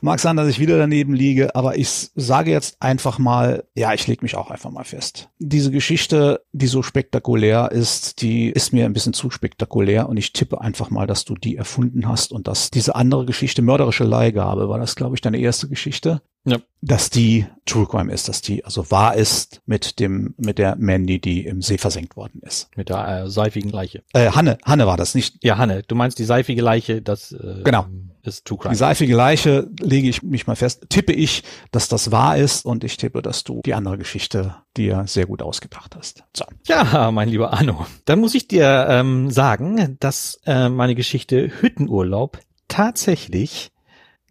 [0.00, 4.06] mag sein, dass ich wieder daneben liege, aber ich sage jetzt einfach mal, ja, ich
[4.08, 5.30] lege mich auch einfach mal fest.
[5.38, 10.32] Diese Geschichte, die so spektakulär ist, die ist mir ein bisschen zu spektakulär und ich
[10.32, 14.68] tippe einfach mal, dass du die erfunden hast und dass diese andere Geschichte, mörderische Leihgabe,
[14.68, 16.58] war das, glaube ich, deine erste Geschichte, ja.
[16.80, 21.20] dass die True Crime ist, dass die also wahr ist mit dem mit der Mandy,
[21.20, 22.68] die im See versenkt worden ist.
[22.76, 24.02] Mit der äh, seifigen Leiche.
[24.12, 25.42] Äh, Hanne, Hanne war das nicht.
[25.44, 25.82] Ja, Hanne.
[25.86, 27.86] Du meinst die seifige Leiche, das äh, genau.
[28.22, 28.72] ist True Crime.
[28.72, 32.82] Die seifige Leiche lege ich mich mal fest, tippe ich, dass das wahr ist und
[32.82, 36.24] ich tippe, dass du die andere Geschichte dir sehr gut ausgedacht hast.
[36.36, 36.44] So.
[36.66, 42.40] Ja, mein lieber Anno, dann muss ich dir ähm, sagen, dass äh, meine Geschichte Hüttenurlaub
[42.66, 43.70] tatsächlich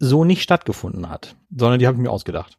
[0.02, 2.58] so nicht stattgefunden hat, sondern die habe ich mir ausgedacht.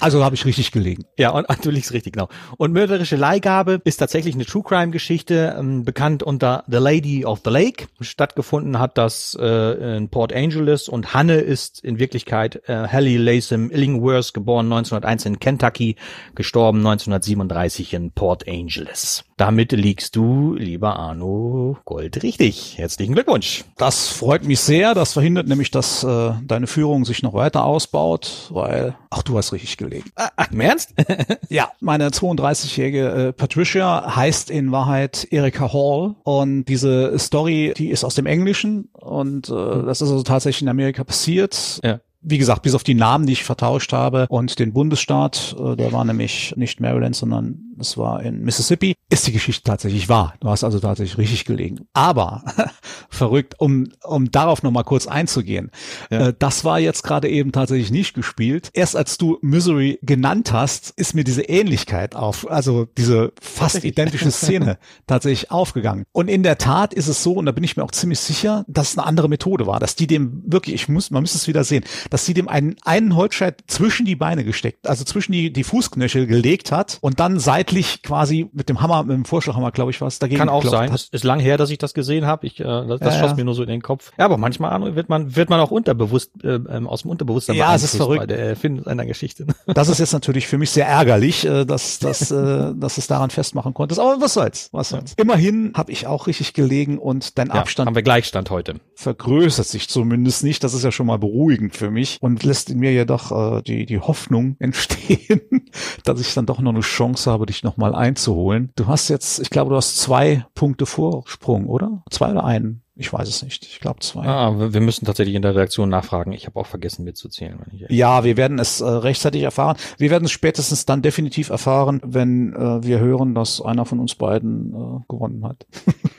[0.00, 1.04] Also habe ich richtig gelegen.
[1.18, 2.28] Ja, und du liegst richtig, genau.
[2.56, 7.42] Und mörderische Leihgabe ist tatsächlich eine True Crime Geschichte, ähm, bekannt unter The Lady of
[7.44, 7.86] the Lake.
[8.00, 13.70] Stattgefunden hat das äh, in Port Angeles und Hanne ist in Wirklichkeit äh, Hallie Latham
[13.70, 15.96] Illingworth, geboren 1901 in Kentucky,
[16.34, 19.24] gestorben 1937 in Port Angeles.
[19.42, 22.78] Damit liegst du, lieber Arno Gold, richtig.
[22.78, 23.64] Herzlichen Glückwunsch.
[23.76, 24.94] Das freut mich sehr.
[24.94, 29.52] Das verhindert nämlich, dass äh, deine Führung sich noch weiter ausbaut, weil, ach, du hast
[29.52, 30.08] richtig gelegen.
[30.14, 30.94] Ach, im Ernst?
[31.48, 38.04] ja, meine 32-jährige äh, Patricia heißt in Wahrheit Erika Hall und diese Story, die ist
[38.04, 41.80] aus dem Englischen und äh, das ist also tatsächlich in Amerika passiert.
[41.82, 45.76] Ja wie gesagt, bis auf die Namen, die ich vertauscht habe und den Bundesstaat, äh,
[45.76, 50.34] der war nämlich nicht Maryland, sondern es war in Mississippi, ist die Geschichte tatsächlich wahr.
[50.40, 51.86] Du hast also tatsächlich richtig gelegen.
[51.92, 52.44] Aber
[53.08, 55.70] verrückt, um, um darauf nochmal kurz einzugehen.
[56.10, 56.28] Ja.
[56.28, 58.70] Äh, das war jetzt gerade eben tatsächlich nicht gespielt.
[58.72, 64.30] Erst als du Misery genannt hast, ist mir diese Ähnlichkeit auf, also diese fast identische
[64.30, 66.04] Szene tatsächlich aufgegangen.
[66.12, 68.64] Und in der Tat ist es so, und da bin ich mir auch ziemlich sicher,
[68.68, 71.48] dass es eine andere Methode war, dass die dem wirklich, ich muss, man muss es
[71.48, 75.52] wieder sehen, dass sie dem einen, einen Holzscheit zwischen die Beine gesteckt, also zwischen die,
[75.52, 79.90] die Fußknöchel gelegt hat und dann seitlich quasi mit dem Hammer, mit dem Vorschlaghammer, glaube
[79.90, 80.92] ich, was dagegen Kann auch sein.
[80.92, 81.08] Hat.
[81.12, 82.46] Ist lang her, dass ich das gesehen habe.
[82.46, 83.36] Ich, äh, das, das ja, schoss ja.
[83.36, 84.12] mir nur so in den Kopf.
[84.18, 87.74] Ja, aber manchmal wird man, wird man auch unterbewusst, äh, ähm, aus dem Unterbewusstsein ja,
[87.74, 88.20] es ist verrückt.
[88.20, 89.46] bei der Erfindung einer Geschichte.
[89.74, 93.30] Das ist jetzt natürlich für mich sehr ärgerlich, äh, dass, dass, äh, dass es daran
[93.30, 94.00] festmachen konntest.
[94.00, 95.14] Aber was soll's, was soll's.
[95.16, 95.22] Ja.
[95.22, 97.86] Immerhin habe ich auch richtig gelegen und dein Abstand.
[97.86, 98.80] Haben wir Gleichstand heute.
[98.94, 100.62] Vergrößert sich zumindest nicht.
[100.62, 103.86] Das ist ja schon mal beruhigend für mich und lässt in mir jedoch äh, die,
[103.86, 105.70] die Hoffnung entstehen,
[106.04, 108.70] dass ich dann doch noch eine Chance habe, dich nochmal einzuholen.
[108.76, 112.02] Du hast jetzt, ich glaube, du hast zwei Punkte Vorsprung, oder?
[112.10, 112.82] Zwei oder einen?
[113.02, 113.64] Ich weiß es nicht.
[113.64, 114.24] Ich glaube zwei.
[114.24, 116.30] Ah, wir müssen tatsächlich in der Reaktion nachfragen.
[116.30, 117.58] Ich habe auch vergessen mitzuzählen.
[117.88, 119.76] ja, wir werden es äh, rechtzeitig erfahren.
[119.98, 124.14] Wir werden es spätestens dann definitiv erfahren, wenn äh, wir hören, dass einer von uns
[124.14, 125.66] beiden äh, gewonnen hat.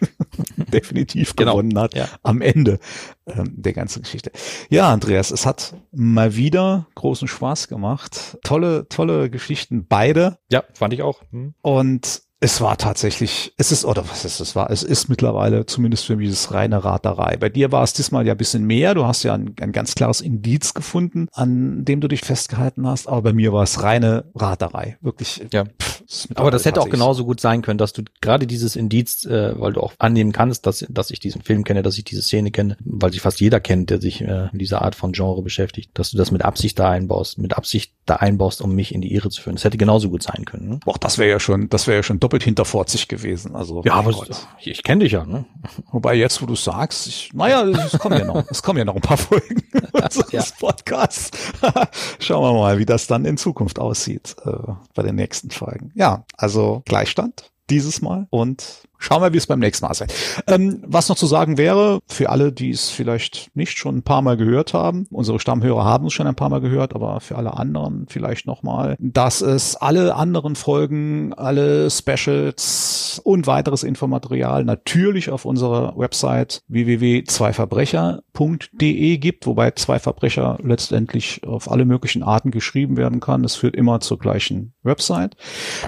[0.73, 1.53] definitiv genau.
[1.53, 2.09] gewonnen hat ja.
[2.21, 2.79] am Ende
[3.27, 4.33] ähm, der ganzen Geschichte.
[4.69, 8.37] Ja, Andreas, es hat mal wieder großen Spaß gemacht.
[8.43, 10.37] Tolle, tolle Geschichten, beide.
[10.51, 11.21] Ja, fand ich auch.
[11.31, 11.53] Hm.
[11.61, 16.05] Und es war tatsächlich, es ist, oder was ist es war, es ist mittlerweile zumindest
[16.05, 17.37] für mich das reine Raterei.
[17.37, 18.93] Bei dir war es diesmal ja ein bisschen mehr.
[18.95, 23.07] Du hast ja ein, ein ganz klares Indiz gefunden, an dem du dich festgehalten hast.
[23.07, 24.97] Aber bei mir war es reine Raterei.
[24.99, 25.41] Wirklich.
[25.53, 25.63] Ja.
[25.63, 25.92] Pff,
[26.35, 29.73] aber das hätte auch genauso gut sein können, dass du gerade dieses Indiz, äh, weil
[29.73, 32.77] du auch annehmen kannst, dass, dass ich diesen Film kenne, dass ich diese Szene kenne,
[32.83, 36.11] weil sich fast jeder kennt, der sich äh, mit dieser Art von Genre beschäftigt, dass
[36.11, 39.29] du das mit Absicht da einbaust, mit Absicht da einbaust, um mich in die Irre
[39.29, 39.55] zu führen.
[39.55, 40.67] Das hätte genauso gut sein können.
[40.67, 40.79] Ne?
[40.83, 43.55] Boah, das wäre ja schon, das wäre ja schon doppelt hinterforzig gewesen.
[43.55, 44.11] Also ja, aber
[44.59, 45.25] ich, ich kenne dich ja.
[45.25, 45.45] Ne?
[45.91, 48.95] Wobei jetzt, wo du sagst, ich, naja, es kommen ja noch, es kommen ja noch
[48.95, 50.43] ein paar Folgen unseres ja.
[50.59, 51.31] Podcasts.
[52.19, 54.51] Schauen wir mal, wie das dann in Zukunft aussieht äh,
[54.93, 55.91] bei den nächsten Folgen.
[55.93, 60.07] Ja, also Gleichstand dieses Mal und Schauen wir, wie es beim nächsten Mal sein.
[60.47, 64.21] Ähm, was noch zu sagen wäre, für alle, die es vielleicht nicht schon ein paar
[64.21, 67.57] Mal gehört haben, unsere Stammhörer haben es schon ein paar Mal gehört, aber für alle
[67.57, 75.43] anderen vielleicht nochmal, dass es alle anderen Folgen, alle Specials und weiteres Infomaterial natürlich auf
[75.43, 83.43] unserer Website www.zweiverbrecher.de gibt, wobei zwei Verbrecher letztendlich auf alle möglichen Arten geschrieben werden kann.
[83.43, 85.35] Es führt immer zur gleichen Website.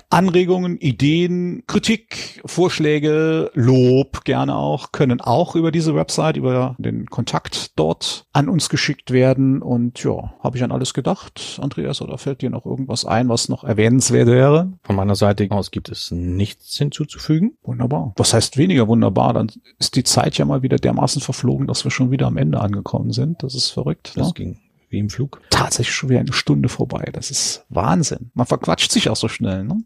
[0.09, 7.05] Anregungen, Ideen, Kritik, Vorschläge, Vorschläge, Lob gerne auch, können auch über diese Website, über den
[7.07, 9.61] Kontakt dort an uns geschickt werden.
[9.61, 13.49] Und ja, habe ich an alles gedacht, Andreas, oder fällt dir noch irgendwas ein, was
[13.49, 14.73] noch erwähnenswert wäre?
[14.83, 17.57] Von meiner Seite aus gibt es nichts hinzuzufügen.
[17.63, 18.13] Wunderbar.
[18.17, 19.33] Was heißt weniger wunderbar?
[19.33, 22.59] Dann ist die Zeit ja mal wieder dermaßen verflogen, dass wir schon wieder am Ende
[22.59, 23.43] angekommen sind.
[23.43, 24.13] Das ist verrückt.
[24.15, 24.33] Das ne?
[24.33, 24.59] ging
[24.95, 25.41] wie im Flug.
[25.49, 27.09] Tatsächlich schon wieder eine Stunde vorbei.
[27.13, 28.31] Das ist Wahnsinn.
[28.33, 29.65] Man verquatscht sich auch so schnell.
[29.65, 29.83] Ne?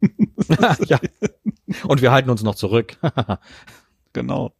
[0.85, 0.99] ja.
[1.83, 2.97] Und wir halten uns noch zurück.
[4.13, 4.53] genau.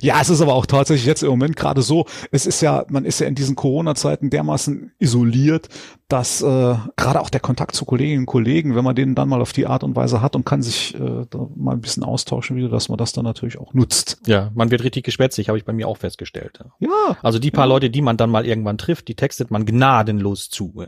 [0.00, 3.04] Ja, es ist aber auch tatsächlich jetzt im Moment gerade so, es ist ja, man
[3.04, 5.68] ist ja in diesen Corona-Zeiten dermaßen isoliert,
[6.08, 9.40] dass äh, gerade auch der Kontakt zu Kolleginnen und Kollegen, wenn man den dann mal
[9.40, 12.56] auf die Art und Weise hat und kann sich äh, da mal ein bisschen austauschen
[12.56, 14.20] wieder, dass man das dann natürlich auch nutzt.
[14.26, 16.60] Ja, man wird richtig geschwätzig, habe ich bei mir auch festgestellt.
[16.78, 17.16] Ja.
[17.22, 17.70] Also die paar ja.
[17.70, 20.84] Leute, die man dann mal irgendwann trifft, die textet man gnadenlos zu.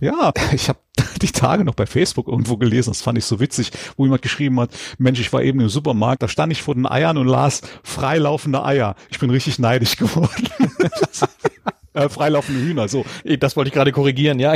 [0.00, 0.78] Ja, ich habe
[1.22, 4.60] die Tage noch bei Facebook irgendwo gelesen, das fand ich so witzig, wo jemand geschrieben
[4.60, 7.62] hat, Mensch, ich war eben im Supermarkt, da stand ich vor den Eiern und las
[7.82, 8.94] freilaufende Eier.
[9.10, 10.48] Ich bin richtig neidisch geworden.
[11.96, 13.04] äh, freilaufende Hühner, so.
[13.40, 14.54] Das wollte ich gerade korrigieren, ja.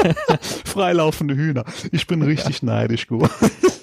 [0.64, 1.64] freilaufende Hühner.
[1.92, 3.32] Ich bin richtig neidisch geworden.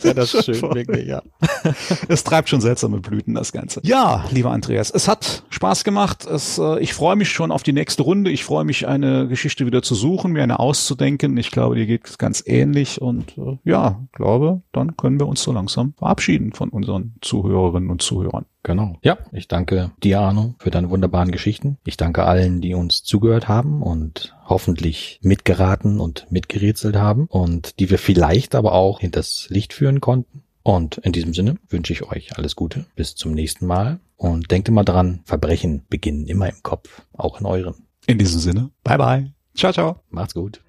[0.06, 1.22] Ja, das ist schön, wirklich, ja.
[2.08, 3.82] Es treibt schon seltsame Blüten, das Ganze.
[3.84, 6.26] Ja, lieber Andreas, es hat Spaß gemacht.
[6.26, 8.32] Es, äh, ich freue mich schon auf die nächste Runde.
[8.32, 11.38] Ich freue mich, eine Geschichte wieder zu suchen, mir eine auszudenken.
[11.38, 13.02] Ich glaube, dir geht es ganz ähnlich.
[13.02, 18.02] Und äh, ja, glaube, dann können wir uns so langsam verabschieden von unseren Zuhörerinnen und
[18.02, 18.46] Zuhörern.
[18.64, 18.98] Genau.
[19.04, 21.78] Ja, ich danke dir, Arno, für deine wunderbaren Geschichten.
[21.86, 27.90] Ich danke allen, die uns zugehört haben und hoffentlich mitgeraten und mitgerätselt haben und die
[27.90, 30.44] wir vielleicht aber auch hinters Licht führen konnten.
[30.64, 32.86] Und in diesem Sinne wünsche ich euch alles Gute.
[32.96, 34.00] Bis zum nächsten Mal.
[34.18, 37.76] Und denkt immer dran, Verbrechen beginnen immer im Kopf, auch in euren.
[38.08, 39.34] In diesem Sinne, bye bye.
[39.56, 40.00] Ciao, ciao.
[40.10, 40.62] Macht's gut.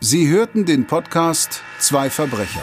[0.00, 2.62] Sie hörten den Podcast Zwei Verbrecher.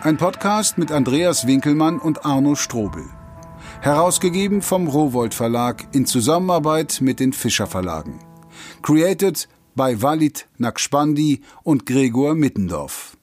[0.00, 3.04] Ein Podcast mit Andreas Winkelmann und Arno Strobel.
[3.80, 8.25] Herausgegeben vom Rowold Verlag in Zusammenarbeit mit den Fischer Verlagen.
[8.86, 13.15] Created by Walid Nakspandi und Gregor Mittendorf.